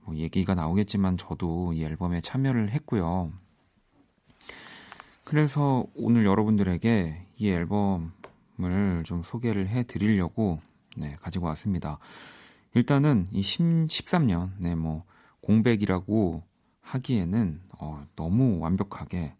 뭐 0.00 0.16
얘기가 0.16 0.56
나오겠지만 0.56 1.16
저도 1.16 1.72
이 1.74 1.84
앨범에 1.84 2.20
참여를 2.20 2.72
했고요. 2.72 3.32
그래서 5.22 5.86
오늘 5.94 6.26
여러분들에게 6.26 7.26
이 7.36 7.50
앨범을 7.50 9.04
좀 9.04 9.22
소개를 9.22 9.68
해 9.68 9.84
드리려고 9.84 10.60
네, 10.96 11.16
가지고 11.20 11.46
왔습니다. 11.46 11.98
일단은 12.74 13.28
이 13.30 13.42
10, 13.42 13.86
13년, 13.86 14.50
네, 14.58 14.74
뭐, 14.74 15.04
공백이라고 15.40 16.42
하기에는, 16.88 17.60
어, 17.78 18.06
너무 18.16 18.58
완벽하게, 18.58 19.34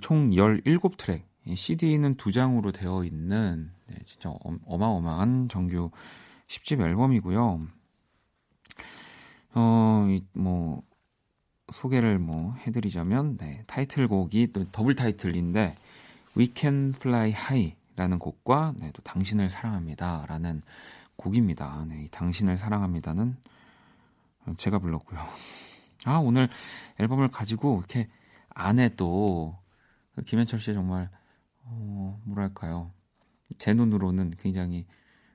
총 0.00 0.30
17트랙, 0.30 1.22
CD는 1.54 2.16
두 2.16 2.32
장으로 2.32 2.72
되어 2.72 3.04
있는, 3.04 3.70
네, 3.86 3.96
진짜 4.04 4.30
어마어마한 4.66 5.48
정규 5.48 5.90
10집 6.48 6.80
앨범이고요. 6.80 7.66
어, 9.54 10.06
이, 10.08 10.22
뭐, 10.32 10.82
소개를 11.72 12.18
뭐 12.18 12.54
해드리자면, 12.66 13.36
네, 13.38 13.62
타이틀곡이 13.66 14.52
또 14.52 14.64
더블 14.70 14.94
타이틀인데, 14.94 15.76
We 16.36 16.52
Can 16.54 16.94
Fly 16.96 17.32
High라는 17.32 18.18
곡과, 18.18 18.74
네, 18.80 18.90
또 18.92 19.02
당신을 19.02 19.48
사랑합니다라는 19.48 20.62
곡입니다. 21.16 21.86
네, 21.88 22.08
당신을 22.10 22.58
사랑합니다는 22.58 23.36
제가 24.56 24.78
불렀고요. 24.80 25.20
아, 26.04 26.18
오늘 26.18 26.48
앨범을 26.98 27.28
가지고 27.28 27.78
이렇게 27.78 28.08
안에 28.50 28.90
또 28.96 29.56
김현철 30.26 30.60
씨의 30.60 30.76
정말 30.76 31.10
어, 31.62 32.20
뭐랄까요. 32.24 32.92
제 33.58 33.74
눈으로는 33.74 34.34
굉장히 34.40 34.86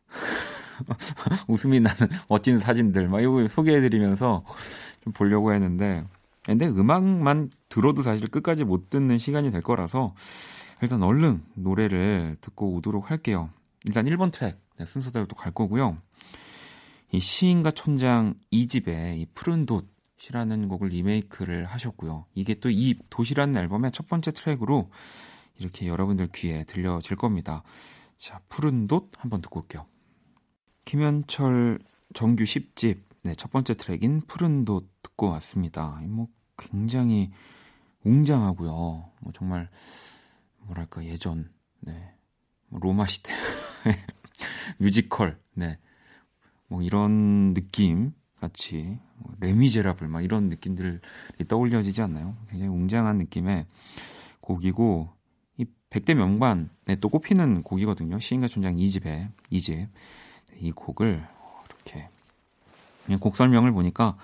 웃음이 1.47 1.79
나는 1.79 2.07
멋진 2.27 2.59
사진들 2.59 3.07
막 3.09 3.21
이거 3.21 3.47
소개해 3.47 3.81
드리면서 3.81 4.43
좀 5.03 5.13
보려고 5.13 5.53
했는데 5.53 6.03
근데 6.45 6.67
음악만 6.67 7.49
들어도 7.67 8.01
사실 8.01 8.27
끝까지 8.27 8.63
못 8.63 8.89
듣는 8.89 9.17
시간이 9.17 9.51
될 9.51 9.61
거라서 9.61 10.15
일단 10.81 11.03
얼른 11.03 11.43
노래를 11.55 12.37
듣고 12.41 12.73
오도록 12.75 13.11
할게요. 13.11 13.49
일단 13.85 14.05
1번 14.05 14.31
트랙 14.31 14.59
네, 14.77 14.85
순서대로 14.85 15.25
또 15.27 15.35
갈 15.35 15.51
거고요. 15.51 15.97
이 17.11 17.19
시인과 17.19 17.71
촌장 17.71 18.35
2집의 18.53 19.17
이 19.17 19.25
푸른 19.33 19.65
돛 19.65 19.85
이라는 20.27 20.67
곡을 20.67 20.89
리메이크를 20.89 21.65
하셨고요. 21.65 22.25
이게 22.33 22.55
또 22.55 22.69
이 22.69 22.95
도시라는 23.09 23.57
앨범의 23.57 23.91
첫 23.91 24.07
번째 24.07 24.31
트랙으로 24.31 24.89
이렇게 25.57 25.87
여러분들 25.87 26.29
귀에 26.33 26.63
들려질 26.65 27.17
겁니다. 27.17 27.63
자, 28.17 28.39
푸른 28.49 28.87
돛 28.87 29.09
한번 29.17 29.41
듣고 29.41 29.61
올게요. 29.61 29.85
김현철 30.85 31.79
정규 32.13 32.43
10집 32.43 32.99
네, 33.23 33.35
첫 33.35 33.51
번째 33.51 33.75
트랙인 33.75 34.21
푸른 34.27 34.65
돛 34.65 34.87
듣고 35.01 35.29
왔습니다. 35.29 36.01
뭐 36.07 36.27
굉장히 36.57 37.31
웅장하고요. 38.03 38.71
뭐 38.71 39.33
정말 39.33 39.69
뭐랄까 40.59 41.03
예전 41.05 41.51
네. 41.81 42.13
뭐 42.67 42.79
로마 42.81 43.07
시대 43.07 43.31
뮤지컬 44.77 45.39
네. 45.53 45.77
뭐 46.67 46.81
이런 46.81 47.53
느낌 47.53 48.13
같이 48.39 48.97
뭐 49.17 49.33
레미제라블 49.39 50.07
막 50.07 50.23
이런 50.23 50.49
느낌들이 50.49 50.99
떠올려지지 51.47 52.01
않나요? 52.01 52.35
굉장히 52.49 52.71
웅장한 52.71 53.17
느낌의 53.17 53.65
곡이고 54.41 55.09
이 55.57 55.65
백대 55.89 56.13
명반에 56.13 56.95
또 56.99 57.09
꼽히는 57.09 57.63
곡이거든요. 57.63 58.19
시인과 58.19 58.47
촌장 58.47 58.75
2집에 58.75 59.29
2집 59.51 59.87
이 60.59 60.71
곡을 60.71 61.27
이렇게 61.65 62.09
곡 63.19 63.35
설명을 63.35 63.71
보니까 63.71 64.17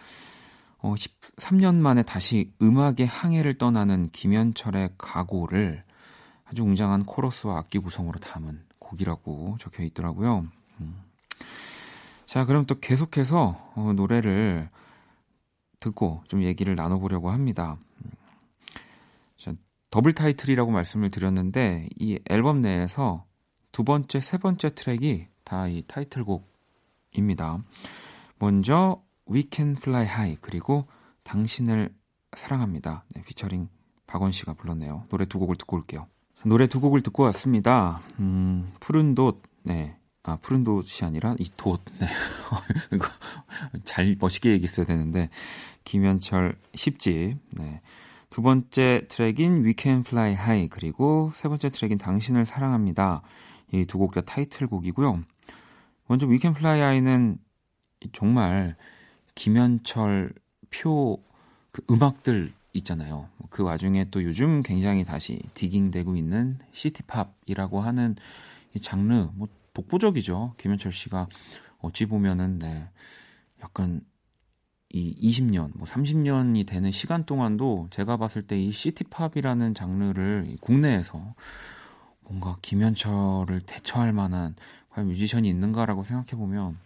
어 0.80 0.94
13년 0.94 1.76
만에 1.76 2.04
다시 2.04 2.54
음악의 2.62 3.08
항해를 3.08 3.58
떠나는 3.58 4.10
김현철의 4.12 4.92
각오를 4.98 5.84
아주 6.46 6.64
웅장한 6.64 7.06
코러스와 7.06 7.58
악기 7.58 7.80
구성으로 7.80 8.20
담은 8.20 8.64
곡이라고 8.80 9.58
적혀 9.60 9.84
있더라고요. 9.84 10.48
음. 10.80 10.96
자, 12.36 12.44
그럼 12.44 12.66
또 12.66 12.78
계속해서 12.82 13.72
어, 13.76 13.94
노래를 13.96 14.70
듣고 15.80 16.22
좀 16.28 16.44
얘기를 16.44 16.76
나눠보려고 16.76 17.30
합니다. 17.30 17.78
자, 19.38 19.54
더블 19.90 20.12
타이틀이라고 20.12 20.70
말씀을 20.70 21.12
드렸는데 21.12 21.88
이 21.98 22.20
앨범 22.30 22.62
내에서 22.62 23.24
두 23.72 23.86
번째, 23.86 24.20
세 24.20 24.38
번째 24.38 24.76
트랙이 24.76 25.28
다 25.46 25.70
이 25.70 25.84
타이틀곡입니다. 25.88 27.64
먼저 28.38 29.02
We 29.32 29.48
Can 29.50 29.78
Fly 29.78 30.04
High 30.04 30.38
그리고 30.42 30.88
당신을 31.24 31.96
사랑합니다. 32.36 33.06
네, 33.16 33.22
피처링 33.22 33.70
박원 34.08 34.34
씨가 34.34 34.56
불렀네요. 34.56 35.06
노래 35.08 35.24
두 35.24 35.40
곡을 35.40 35.56
듣고 35.56 35.78
올게요. 35.78 36.08
노래 36.44 36.68
두 36.68 36.82
곡을 36.82 37.02
듣고 37.02 37.24
왔습니다. 37.24 38.02
음, 38.20 38.74
푸른 38.82 39.16
돛, 39.16 39.42
네. 39.64 39.98
아, 40.26 40.38
푸른 40.42 40.64
돛이 40.64 41.04
아니라 41.04 41.36
이 41.40 41.50
돛. 41.56 41.80
네. 42.00 42.08
이거 42.94 43.08
잘 43.84 44.16
멋있게 44.20 44.52
얘기했어야 44.52 44.86
되는데 44.86 45.30
김현철 45.84 46.56
10집. 46.74 47.38
네. 47.52 47.82
두 48.30 48.42
번째 48.42 49.06
트랙인 49.08 49.64
We 49.64 49.76
Can 49.78 50.00
Fly 50.06 50.32
High 50.34 50.70
그리고 50.70 51.32
세 51.36 51.48
번째 51.48 51.70
트랙인 51.70 51.98
당신을 51.98 52.46
사랑합니다. 52.46 53.22
이 53.72 53.86
두 53.86 53.98
곡 53.98 54.14
다 54.14 54.22
타이틀곡이고요. 54.22 55.24
먼저 56.08 56.28
We 56.28 56.40
Can 56.40 56.56
Fly 56.56 56.80
High는 56.80 57.38
정말 58.14 58.76
김현철 59.36 60.34
표 60.72 61.18
그 61.76 61.84
음악들 61.92 62.54
있잖아요. 62.72 63.28
그 63.50 63.62
와중에 63.62 64.06
또 64.10 64.24
요즘 64.24 64.64
굉장히 64.64 65.04
다시 65.04 65.42
digging되고 65.56 66.16
있는 66.16 66.58
시티팝이라고 66.72 67.82
하는 67.82 68.16
이 68.74 68.80
장르 68.80 69.28
뭐 69.34 69.50
독보적이죠. 69.76 70.56
김현철 70.58 70.92
씨가 70.92 71.28
어찌 71.80 72.08
보면은 72.08 72.58
네 72.58 72.90
약간 73.62 74.02
이 74.90 75.14
20년, 75.30 75.72
뭐 75.76 75.86
30년이 75.86 76.66
되는 76.66 76.92
시간 76.92 77.26
동안도 77.26 77.90
제가 77.92 78.18
봤을 78.18 78.44
때 78.44 78.58
이 78.58 78.72
시티팝이라는 78.72 79.74
장르를 79.74 80.58
국내에서 80.62 81.36
뭔가 82.22 82.58
김현철을 82.62 83.62
대처할 83.66 84.14
만한 84.14 84.56
과연 84.90 85.10
뮤지션이 85.10 85.50
있는가라고 85.50 86.04
생각해 86.04 86.40
보면 86.40 86.78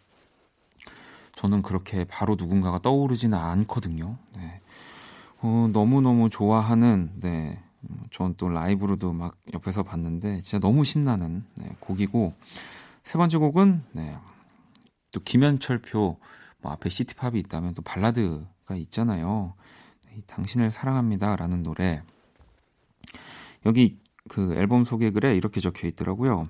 저는 1.35 1.61
그렇게 1.61 2.03
바로 2.03 2.35
누군가가 2.35 2.79
떠오르지는 2.79 3.37
않거든요. 3.37 4.17
네. 4.35 4.59
어, 5.41 5.69
너무너무 5.71 6.29
좋아하는, 6.29 7.11
네. 7.21 7.63
전또 8.11 8.49
라이브로도 8.49 9.13
막 9.13 9.37
옆에서 9.53 9.83
봤는데, 9.83 10.41
진짜 10.41 10.59
너무 10.59 10.83
신나는 10.83 11.45
네, 11.55 11.77
곡이고, 11.79 12.33
세 13.09 13.17
번째 13.17 13.39
곡은, 13.39 13.85
네. 13.93 14.15
또 15.11 15.19
김현철표, 15.21 16.19
뭐 16.61 16.71
앞에 16.71 16.91
시티팝이 16.91 17.39
있다면 17.39 17.73
또 17.73 17.81
발라드가 17.81 18.75
있잖아요. 18.75 19.55
네, 20.05 20.21
당신을 20.27 20.69
사랑합니다. 20.69 21.35
라는 21.35 21.63
노래. 21.63 22.03
여기 23.65 23.97
그 24.27 24.53
앨범 24.53 24.85
소개글에 24.85 25.35
이렇게 25.35 25.59
적혀 25.59 25.87
있더라고요. 25.87 26.49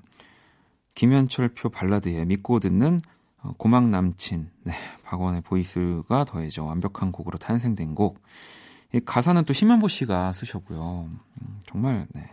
김현철표 0.94 1.70
발라드에 1.70 2.26
믿고 2.26 2.58
듣는 2.58 3.00
어, 3.38 3.54
고막 3.56 3.88
남친, 3.88 4.50
네, 4.64 4.74
박원의 5.04 5.40
voice가 5.40 6.26
더해져 6.26 6.64
완벽한 6.64 7.10
곡으로 7.10 7.38
탄생된 7.38 7.94
곡. 7.94 8.20
이 8.92 9.00
가사는 9.00 9.42
또 9.46 9.54
심현보 9.54 9.88
씨가 9.88 10.34
쓰셨고요. 10.34 11.08
음, 11.08 11.60
정말 11.64 12.06
네. 12.12 12.30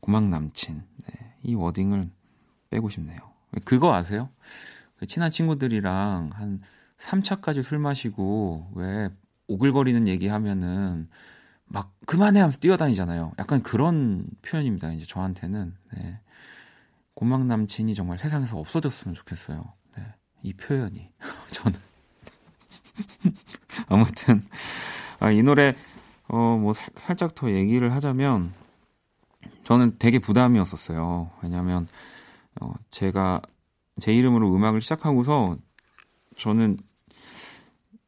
고막 0.00 0.24
남친. 0.24 0.82
네. 1.08 1.34
이 1.42 1.54
wording을 1.54 2.10
빼고 2.68 2.90
싶네요. 2.90 3.35
그거 3.64 3.94
아세요? 3.94 4.30
그 4.98 5.06
친한 5.06 5.30
친구들이랑 5.30 6.30
한 6.34 6.60
3차까지 6.98 7.62
술 7.62 7.78
마시고 7.78 8.70
왜 8.74 9.10
오글거리는 9.48 10.08
얘기 10.08 10.28
하면은 10.28 11.08
막 11.66 11.92
그만해 12.06 12.40
하면서 12.40 12.58
뛰어다니잖아요. 12.58 13.32
약간 13.38 13.62
그런 13.62 14.26
표현입니다. 14.42 14.92
이제 14.92 15.04
저한테는. 15.06 15.74
네. 15.94 16.20
고막 17.14 17.44
남친이 17.46 17.94
정말 17.94 18.18
세상에서 18.18 18.58
없어졌으면 18.58 19.14
좋겠어요. 19.14 19.72
네. 19.96 20.04
이 20.42 20.52
표현이. 20.52 21.10
저는. 21.50 21.78
아무튼 23.88 24.42
아, 25.20 25.30
이 25.30 25.42
노래 25.42 25.74
어 26.28 26.56
뭐 26.56 26.72
살짝 26.72 27.34
더 27.34 27.50
얘기를 27.52 27.92
하자면 27.92 28.52
저는 29.64 29.96
되게 29.98 30.18
부담이었었어요. 30.18 31.30
왜냐하면 31.42 31.86
어 32.60 32.72
제가 32.90 33.42
제 34.00 34.12
이름으로 34.12 34.54
음악을 34.54 34.80
시작하고서 34.80 35.56
저는 36.36 36.78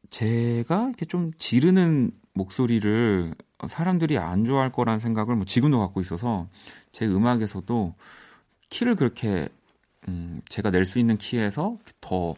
제가 0.09 0.87
이렇게 0.87 1.05
좀 1.05 1.31
지르는 1.37 2.11
목소리를 2.33 3.33
사람들이 3.67 4.17
안 4.17 4.45
좋아할 4.45 4.71
거라는 4.71 4.99
생각을 4.99 5.35
뭐 5.35 5.45
지금도 5.45 5.79
갖고 5.79 6.01
있어서 6.01 6.47
제 6.91 7.05
음악에서도 7.05 7.95
키를 8.69 8.95
그렇게 8.95 9.49
음 10.07 10.41
제가 10.49 10.71
낼 10.71 10.85
수 10.85 10.99
있는 10.99 11.17
키에서 11.17 11.77
더 12.01 12.35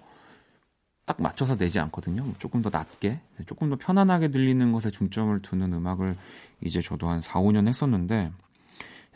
딱 1.05 1.21
맞춰서 1.21 1.57
내지 1.57 1.79
않거든요. 1.79 2.25
조금 2.37 2.61
더 2.61 2.69
낮게, 2.69 3.19
조금 3.45 3.69
더 3.69 3.75
편안하게 3.75 4.29
들리는 4.29 4.71
것에 4.71 4.89
중점을 4.91 5.41
두는 5.41 5.73
음악을 5.73 6.15
이제 6.61 6.81
저도 6.81 7.09
한 7.09 7.21
4, 7.21 7.39
5년 7.41 7.67
했었는데 7.67 8.31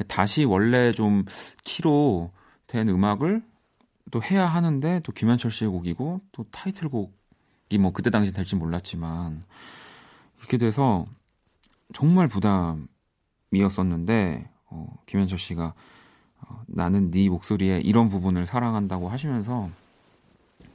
다시 0.07 0.43
원래 0.43 0.91
좀 0.91 1.23
키로 1.63 2.31
된 2.67 2.89
음악을 2.89 3.43
또 4.11 4.21
해야 4.21 4.45
하는데 4.45 4.99
또 5.03 5.11
김현철 5.11 5.51
씨의 5.51 5.69
곡이고 5.71 6.21
또 6.31 6.45
타이틀곡이 6.51 7.77
뭐 7.79 7.91
그때 7.91 8.09
당시 8.09 8.31
될지 8.31 8.55
몰랐지만 8.55 9.41
이렇게 10.39 10.57
돼서 10.57 11.05
정말 11.93 12.27
부담이었었는데 13.51 14.49
어, 14.69 14.93
김현철 15.05 15.37
씨가 15.39 15.73
어, 16.41 16.63
나는 16.67 17.11
네 17.11 17.29
목소리에 17.29 17.79
이런 17.79 18.09
부분을 18.09 18.45
사랑한다고 18.45 19.09
하시면서 19.09 19.69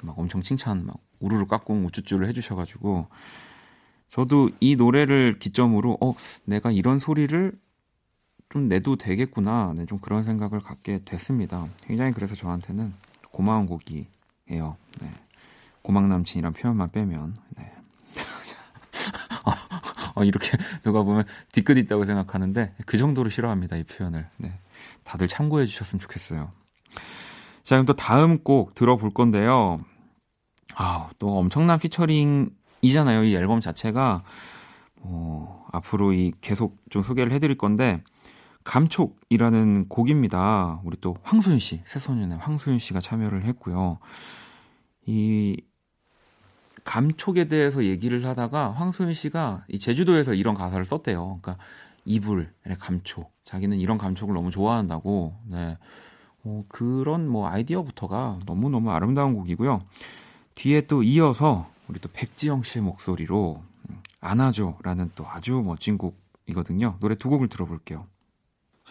막 0.02 0.18
엄청 0.18 0.42
칭찬 0.42 0.86
막 0.86 0.96
우르르 1.20 1.46
깎고 1.46 1.74
우쭈쭈를 1.74 2.26
해주셔가지고 2.28 3.06
저도 4.08 4.50
이 4.58 4.76
노래를 4.76 5.38
기점으로 5.38 5.98
어 6.00 6.14
내가 6.44 6.70
이런 6.70 6.98
소리를 6.98 7.52
좀 8.50 8.68
내도 8.68 8.96
되겠구나 8.96 9.72
네, 9.76 9.86
좀 9.86 9.98
그런 9.98 10.24
생각을 10.24 10.60
갖게 10.60 11.00
됐습니다. 11.04 11.66
굉장히 11.86 12.12
그래서 12.12 12.34
저한테는 12.34 12.92
고마운 13.30 13.66
곡이에요. 13.66 14.76
네. 15.00 15.14
고막 15.82 16.06
남친이란 16.08 16.52
표현만 16.52 16.90
빼면 16.90 17.36
네. 17.56 17.72
아, 19.44 19.54
어, 20.16 20.24
이렇게 20.24 20.58
누가 20.82 21.02
보면 21.02 21.24
뒤끝 21.52 21.78
있다고 21.78 22.04
생각하는데 22.04 22.74
그 22.86 22.98
정도로 22.98 23.30
싫어합니다. 23.30 23.76
이 23.76 23.84
표현을. 23.84 24.28
네. 24.36 24.58
다들 25.04 25.28
참고해 25.28 25.66
주셨으면 25.66 26.00
좋겠어요. 26.00 26.50
자, 27.62 27.76
그럼 27.76 27.86
또 27.86 27.92
다음 27.94 28.42
곡 28.42 28.74
들어볼 28.74 29.10
건데요. 29.10 29.78
아우, 30.74 31.08
또 31.18 31.38
엄청난 31.38 31.78
피처링이잖아요. 31.78 33.24
이 33.24 33.34
앨범 33.36 33.60
자체가. 33.60 34.22
어, 35.02 35.66
앞으로 35.72 36.12
이 36.12 36.32
계속 36.40 36.76
좀 36.90 37.02
소개를 37.02 37.32
해드릴 37.32 37.56
건데, 37.56 38.02
감촉이라는 38.64 39.88
곡입니다. 39.88 40.80
우리 40.84 40.96
또 41.00 41.16
황소윤 41.22 41.58
씨, 41.58 41.80
새소년의 41.84 42.38
황소윤 42.38 42.78
씨가 42.78 43.00
참여를 43.00 43.44
했고요. 43.44 43.98
이 45.06 45.60
감촉에 46.84 47.44
대해서 47.44 47.84
얘기를 47.84 48.24
하다가 48.24 48.72
황소윤 48.72 49.14
씨가 49.14 49.64
이 49.68 49.78
제주도에서 49.78 50.34
이런 50.34 50.54
가사를 50.54 50.84
썼대요. 50.84 51.38
그러니까 51.40 51.56
이불의 52.04 52.48
감촉. 52.78 53.32
자기는 53.44 53.78
이런 53.78 53.98
감촉을 53.98 54.34
너무 54.34 54.50
좋아한다고. 54.50 55.34
네. 55.46 55.76
어, 56.44 56.64
그런 56.68 57.28
뭐 57.28 57.48
아이디어부터가 57.48 58.40
너무너무 58.46 58.90
아름다운 58.90 59.34
곡이고요. 59.34 59.82
뒤에 60.54 60.82
또 60.82 61.02
이어서 61.02 61.70
우리 61.88 62.00
또 62.00 62.08
백지영 62.12 62.62
씨의 62.62 62.82
목소리로 62.84 63.62
음, 63.90 64.02
안아줘라는 64.20 65.12
또 65.14 65.26
아주 65.28 65.62
멋진 65.64 65.98
곡이거든요. 65.98 66.96
노래 67.00 67.14
두 67.14 67.28
곡을 67.28 67.48
들어볼게요. 67.48 68.06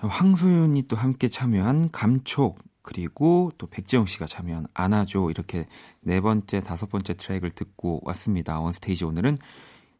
황소윤이 0.01 0.83
또 0.83 0.95
함께 0.95 1.27
참여한 1.27 1.89
감촉 1.91 2.59
그리고 2.81 3.51
또 3.57 3.67
백지영 3.67 4.05
씨가 4.05 4.25
참여한 4.25 4.65
안아줘 4.73 5.29
이렇게 5.29 5.67
네 6.01 6.21
번째 6.21 6.61
다섯 6.61 6.89
번째 6.89 7.15
트랙을 7.15 7.51
듣고 7.51 8.01
왔습니다. 8.03 8.59
원스테이지 8.59 9.05
오늘은 9.05 9.37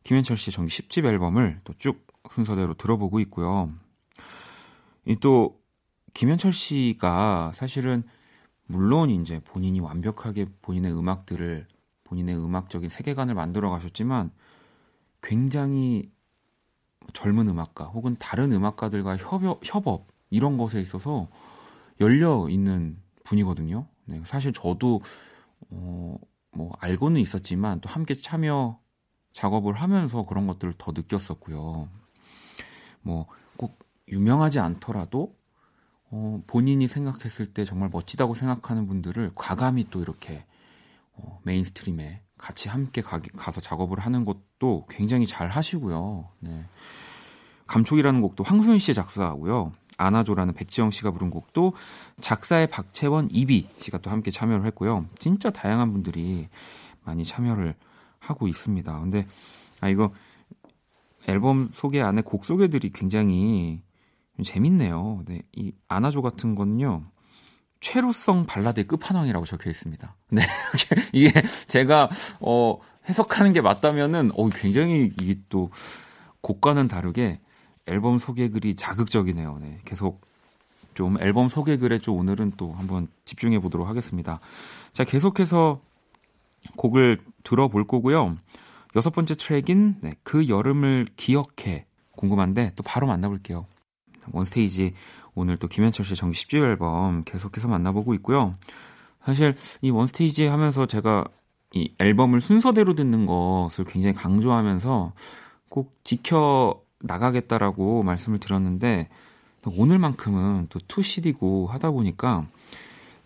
김현철 0.04 0.38
씨의 0.38 0.54
정규 0.54 0.70
10집 0.70 1.06
앨범을 1.06 1.62
또 1.64 1.74
쭉 1.78 2.08
순서대로 2.32 2.74
들어보고 2.74 3.20
있고요. 3.22 3.72
이또 5.06 5.60
김현철 6.14 6.52
씨가 6.54 7.54
사실은 7.56 8.04
물론 8.66 9.10
이제 9.10 9.39
본인이 9.39 9.80
완벽하게 9.80 10.47
본인의 10.62 10.91
음악들을 10.91 11.68
본인의 12.04 12.36
음악적인 12.38 12.89
세계관을 12.89 13.36
만들어 13.36 13.70
가셨지만 13.70 14.32
굉장히 15.22 16.12
젊은 17.14 17.47
음악가 17.49 17.86
혹은 17.86 18.16
다른 18.20 18.51
음악가들과 18.51 19.18
협업, 19.18 19.62
협업 19.64 20.07
이런 20.30 20.57
것에 20.57 20.82
있어서 20.82 21.28
열려 21.99 22.47
있는 22.49 23.01
분이거든요. 23.24 23.88
네, 24.05 24.22
사실 24.26 24.53
저도 24.53 25.01
어, 25.70 26.18
뭐 26.51 26.72
알고는 26.80 27.20
있었지만 27.22 27.82
또 27.82 27.89
함께 27.89 28.14
참여 28.16 28.80
작업을 29.34 29.74
하면서 29.74 30.26
그런 30.26 30.47
것들을 30.47 30.76
더 30.78 30.91
느꼈었고요. 30.91 31.89
뭐 33.01 33.28
꼭 33.60 33.78
유명하지 34.07 34.60
않더라도 34.62 35.38
어, 36.12 36.41
본인이 36.47 36.88
생각했을 36.88 37.53
때 37.53 37.66
정말 37.66 37.89
멋지다고 37.89 38.34
생각하는 38.34 38.88
분들을 38.88 39.34
과감히 39.36 39.89
또 39.89 40.01
이렇게 40.01 40.45
어, 41.12 41.41
mainstream에 41.44 42.24
같이 42.38 42.70
함께 42.70 43.01
가, 43.01 43.20
가서 43.36 43.60
작업을 43.60 43.99
하는 43.99 44.24
것 44.24 44.38
도 44.60 44.86
굉장히 44.89 45.26
잘 45.26 45.47
하시고요. 45.47 46.28
네. 46.39 46.66
감촉이라는 47.68 48.22
곡도 48.22 48.43
황소연 48.43 48.80
씨의 48.80 48.95
작사하고요. 48.95 49.72
안아줘라는 49.97 50.53
백지영 50.53 50.91
씨가 50.91 51.12
부른 51.12 51.30
곡도 51.30 51.74
작사의 52.22 52.68
박채원, 52.68 53.30
이비 53.32 53.68
씨가 53.80 53.99
또 53.99 54.10
함께 54.10 54.32
참여를 54.32 54.66
했고요. 54.68 55.05
진짜 55.18 55.49
다양한 55.49 55.91
분들이 55.91 56.47
많이 57.03 57.26
참여를 57.26 57.76
하고 58.20 58.47
있습니다. 58.47 58.99
근데 58.99 59.28
아 59.82 59.89
이거 59.89 60.12
앨범 61.28 61.70
소개 61.74 62.01
안에 62.01 62.22
곡 62.22 62.45
소개들이 62.45 62.91
굉장히 62.91 63.82
재밌네요. 64.43 65.24
네, 65.26 65.41
이 65.53 65.74
안아줘 65.88 66.22
같은 66.22 66.55
건요. 66.55 67.03
최루성 67.82 68.45
발라드의 68.45 68.88
끝판왕이라고 68.88 69.45
적혀 69.45 69.70
있습니다. 69.70 70.16
네. 70.32 70.41
이게 71.14 71.32
제가 71.68 72.10
어 72.39 72.78
해석하는 73.10 73.53
게 73.53 73.62
맞다면은 73.62 74.32
어 74.36 74.49
굉장히 74.49 75.12
이게 75.20 75.36
또 75.49 75.72
곡과는 76.41 76.88
다르게 76.88 77.39
앨범 77.88 78.20
소개글이 78.20 78.76
자극적이네요. 78.76 79.57
네, 79.60 79.80
계속 79.84 80.22
좀 80.93 81.20
앨범 81.22 81.49
소개글에 81.49 81.99
좀 81.99 82.18
오늘은 82.18 82.53
또 82.57 82.74
한번 82.74 83.07
집중해 83.26 83.60
보도록 83.60 83.88
하겠습니다. 83.88 84.39
자, 84.93 85.03
계속해서 85.03 85.82
곡을 86.78 87.20
들어볼 87.43 87.88
거고요. 87.88 88.38
여섯 88.95 89.12
번째 89.12 89.36
트랙인 89.36 89.97
네, 90.01 90.16
그 90.24 90.47
여름을 90.47 91.07
기억해 91.16 91.86
궁금한데 92.12 92.74
또 92.76 92.84
바로 92.84 93.07
만나볼게요. 93.07 93.66
원스테이지 94.32 94.93
오늘 95.36 95.57
또 95.57 95.68
김현철 95.68 96.05
씨의 96.05 96.16
정규 96.16 96.34
10집 96.34 96.64
앨범 96.64 97.24
계속해서 97.24 97.68
만나보고 97.68 98.14
있고요. 98.16 98.55
사실 99.24 99.55
이 99.82 99.89
원스테이지 99.89 100.47
하면서 100.47 100.86
제가 100.86 101.26
이 101.74 101.94
앨범을 102.00 102.42
순서대로 102.42 102.96
듣는 102.96 103.26
것을 103.26 103.86
굉장히 103.86 104.14
강조하면서 104.16 105.14
꼭 105.70 106.00
지켜 106.04 106.82
나가겠다라고 107.00 108.04
말씀을 108.04 108.40
드렸는데 108.40 109.10
오늘만큼은 109.66 110.68
또 110.70 110.80
2CD고 110.80 111.68
하다 111.68 111.92
보니까 111.92 112.48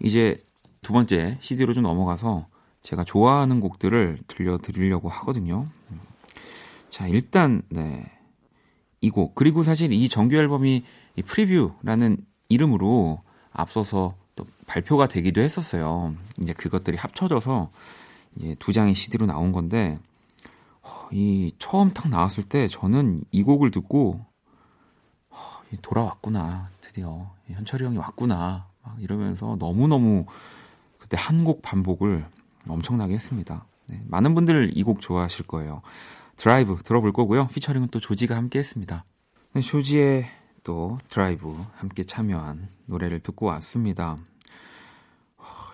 이제 0.02 0.38
두 0.82 0.94
번째 0.94 1.38
CD로 1.40 1.74
좀 1.74 1.84
넘어가서 1.84 2.48
제가 2.82 3.06
좋아하는 3.06 3.62
곡들을 3.62 4.20
들려드리려고 4.28 5.08
하거든요. 5.10 5.66
자, 6.90 7.08
일단, 7.08 7.62
네. 7.70 8.06
이 9.02 9.10
곡. 9.10 9.36
그리고 9.36 9.64
사실 9.64 9.92
이 9.92 10.10
정규 10.10 10.36
앨범이 10.36 10.84
이 11.16 11.22
프리뷰라는 11.22 12.18
이름으로 12.50 13.22
앞서서 13.52 14.16
또 14.36 14.46
발표가 14.68 15.08
되기도 15.08 15.42
했었어요. 15.42 16.14
이제 16.42 16.54
그것들이 16.54 16.98
합쳐져서 16.98 17.70
이제 18.36 18.56
두 18.60 18.74
장의 18.74 18.96
CD로 18.96 19.26
나온 19.26 19.52
건데, 19.52 20.00
이 21.12 21.54
처음 21.60 21.92
딱 21.92 22.10
나왔을 22.10 22.44
때 22.44 22.68
저는 22.68 23.24
이 23.32 23.44
곡을 23.44 23.72
듣고 23.72 24.26
돌아왔구나 25.82 26.70
드디어 26.82 27.32
현철이 27.48 27.86
형이 27.86 27.98
왔구나 27.98 28.68
막 28.84 29.02
이러면서 29.02 29.56
너무 29.60 29.88
너무 29.88 30.26
그때 31.00 31.18
한 31.18 31.44
곡 31.44 31.62
반복을 31.62 32.26
엄청나게 32.68 33.14
했습니다. 33.14 33.66
네, 33.88 34.02
많은 34.08 34.36
분들 34.36 34.72
이 34.76 34.84
곡 34.84 35.02
좋아하실 35.02 35.48
거예요. 35.48 35.82
드라이브 36.36 36.78
들어볼 36.84 37.14
거고요. 37.14 37.48
피처링은 37.48 37.90
또 37.90 38.00
조지가 38.00 38.36
함께 38.36 38.60
했습니다. 38.60 39.06
네, 39.54 39.62
조지의 39.62 40.30
또 40.64 40.98
드라이브 41.10 41.56
함께 41.76 42.04
참여한 42.04 42.68
노래를 42.88 43.20
듣고 43.20 43.46
왔습니다. 43.48 44.18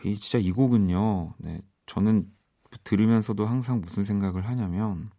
이 0.04 0.20
진짜 0.20 0.38
이 0.40 0.52
곡은요. 0.52 1.34
네, 1.38 1.62
저는 1.86 2.30
들으면서도 2.84 3.46
항상 3.46 3.82
무슨 3.82 4.04
생각을 4.04 4.48
하냐면 4.48 5.10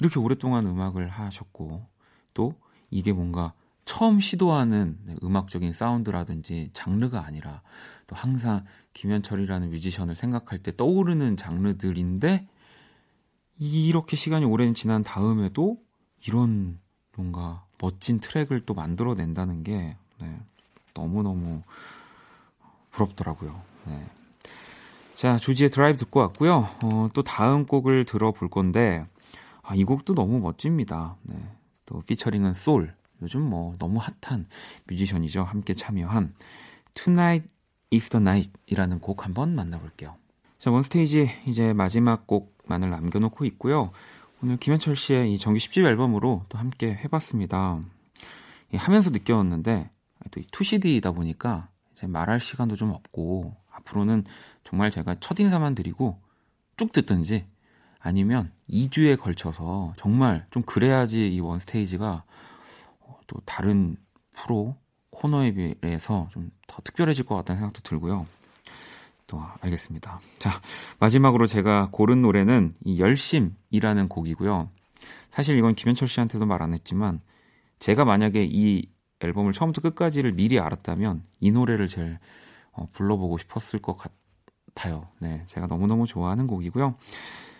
이렇게 0.00 0.18
오랫동안 0.18 0.66
음악을 0.66 1.08
하셨고 1.08 1.86
또 2.34 2.54
이게 2.90 3.12
뭔가 3.12 3.52
처음 3.84 4.20
시도하는 4.20 4.98
네, 5.04 5.14
음악적인 5.22 5.72
사운드라든지 5.72 6.70
장르가 6.72 7.24
아니라 7.24 7.62
또 8.06 8.16
항상 8.16 8.64
김현철이라는 8.94 9.70
뮤지션을 9.70 10.14
생각할 10.14 10.58
때 10.58 10.74
떠오르는 10.74 11.36
장르들인데 11.36 12.48
이렇게 13.58 14.16
시간이 14.16 14.44
오래 14.44 14.72
지난 14.72 15.02
다음에도 15.02 15.78
이런 16.26 16.80
뭔가 17.16 17.64
멋진 17.80 18.20
트랙을 18.20 18.64
또 18.64 18.74
만들어낸다는 18.74 19.62
게 19.62 19.96
네, 20.18 20.40
너무너무 20.94 21.62
부럽더라고요. 22.90 23.60
네. 23.86 24.06
자, 25.14 25.36
조지의 25.36 25.70
드라이브 25.70 25.98
듣고 25.98 26.20
왔고요. 26.20 26.68
어, 26.82 27.08
또 27.14 27.22
다음 27.22 27.66
곡을 27.66 28.04
들어볼 28.04 28.48
건데 28.50 29.06
아, 29.62 29.74
이 29.74 29.84
곡도 29.84 30.14
너무 30.14 30.40
멋집니다. 30.40 31.16
네. 31.22 31.36
또 31.86 32.00
피처링은 32.02 32.54
솔. 32.54 32.94
요즘 33.22 33.42
뭐 33.42 33.74
너무 33.78 34.00
핫한 34.00 34.46
뮤지션이죠. 34.88 35.44
함께 35.44 35.72
참여한 35.74 36.34
Tonight 36.94 37.46
is 37.92 38.08
the 38.08 38.20
Night이라는 38.20 38.98
곡 38.98 39.24
한번 39.24 39.54
만나볼게요. 39.54 40.16
자, 40.58 40.70
원스테이지 40.70 41.30
이제 41.46 41.72
마지막 41.72 42.26
곡만을 42.26 42.90
남겨놓고 42.90 43.44
있고요. 43.46 43.92
오늘 44.42 44.56
김현철 44.56 44.96
씨의 44.96 45.32
이 45.32 45.38
정규 45.38 45.58
10집 45.58 45.84
앨범으로 45.84 46.44
또 46.48 46.58
함께 46.58 46.88
해봤습니다. 47.04 47.80
하면서 48.74 49.10
느꼈는데 49.10 49.90
또 50.32 50.40
2CD이다 50.40 51.14
보니까 51.14 51.68
이제 51.92 52.08
말할 52.08 52.40
시간도 52.40 52.74
좀 52.74 52.90
없고 52.90 53.54
앞으로는 53.70 54.24
정말 54.74 54.90
제가 54.90 55.14
첫인사만 55.20 55.76
드리고 55.76 56.20
쭉 56.76 56.90
듣든지 56.90 57.46
아니면 58.00 58.50
2주에 58.68 59.16
걸쳐서 59.16 59.94
정말 59.96 60.44
좀 60.50 60.64
그래야지 60.64 61.32
이 61.32 61.38
원스테이지가 61.38 62.24
어, 62.98 63.18
또 63.28 63.40
다른 63.44 63.96
프로 64.32 64.76
코너에 65.10 65.52
비해서 65.52 66.28
좀 66.32 66.50
더 66.66 66.82
특별해질 66.82 67.24
것 67.24 67.36
같다는 67.36 67.60
생각도 67.60 67.82
들고요. 67.82 68.26
또 69.28 69.40
알겠습니다. 69.60 70.18
자, 70.40 70.60
마지막으로 70.98 71.46
제가 71.46 71.90
고른 71.92 72.20
노래는 72.22 72.72
이 72.84 72.98
열심이라는 72.98 74.08
곡이고요. 74.08 74.70
사실 75.30 75.56
이건 75.56 75.76
김현철 75.76 76.08
씨한테도 76.08 76.46
말 76.46 76.62
안 76.62 76.72
했지만 76.74 77.20
제가 77.78 78.04
만약에 78.04 78.44
이 78.50 78.88
앨범을 79.20 79.52
처음부터 79.52 79.82
끝까지를 79.88 80.32
미리 80.32 80.58
알았다면 80.58 81.22
이 81.38 81.52
노래를 81.52 81.86
제일 81.86 82.18
어, 82.72 82.88
불러보고 82.92 83.38
싶었을 83.38 83.78
것 83.78 83.96
같아요. 83.96 84.23
네, 85.20 85.42
제가 85.46 85.66
너무너무 85.66 86.06
좋아하는 86.06 86.46
곡이고요. 86.46 86.96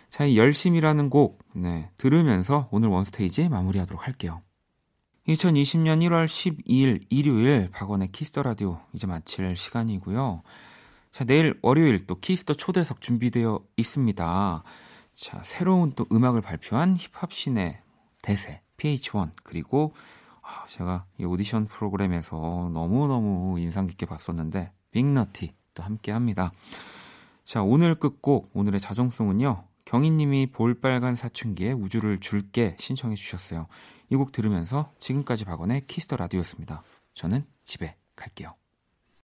자, 0.09 0.25
이 0.25 0.37
열심이라는 0.37 1.09
곡 1.09 1.39
네, 1.53 1.89
들으면서 1.97 2.67
오늘 2.71 2.89
원스테이지 2.89 3.49
마무리하도록 3.49 4.05
할게요. 4.05 4.41
2020년 5.27 6.01
1월 6.07 6.25
12일 6.27 7.05
일요일 7.09 7.69
박원의 7.71 8.11
키스터 8.11 8.43
라디오 8.43 8.79
이제 8.93 9.07
마칠 9.07 9.55
시간이고요. 9.55 10.43
자, 11.11 11.23
내일 11.23 11.57
월요일 11.61 12.05
또 12.05 12.19
키스터 12.19 12.53
초대석 12.53 13.01
준비되어 13.01 13.59
있습니다. 13.77 14.63
자, 15.15 15.41
새로운 15.43 15.93
또 15.95 16.05
음악을 16.11 16.41
발표한 16.41 16.97
힙합 16.97 17.31
신의 17.33 17.79
대세 18.21 18.61
PH1 18.77 19.31
그리고 19.43 19.93
아, 20.41 20.65
제가 20.67 21.05
이 21.19 21.25
오디션 21.25 21.65
프로그램에서 21.65 22.69
너무너무 22.73 23.59
인상 23.59 23.87
깊게 23.87 24.05
봤었는데 24.05 24.71
빅너티 24.91 25.53
또 25.73 25.83
함께 25.83 26.11
합니다. 26.11 26.51
자, 27.45 27.61
오늘 27.61 27.95
끝곡 27.95 28.49
오늘의 28.53 28.79
자정송은요. 28.79 29.67
경희님이 29.85 30.47
볼빨간 30.47 31.15
사춘기에 31.15 31.71
우주를 31.73 32.19
줄게 32.19 32.75
신청해 32.79 33.15
주셨어요. 33.15 33.67
이 34.09 34.15
곡 34.15 34.31
들으면서 34.31 34.91
지금까지 34.99 35.45
박원의 35.45 35.85
키스터 35.87 36.15
라디오였습니다. 36.17 36.81
저는 37.13 37.45
집에 37.63 37.95
갈게요. 38.15 38.55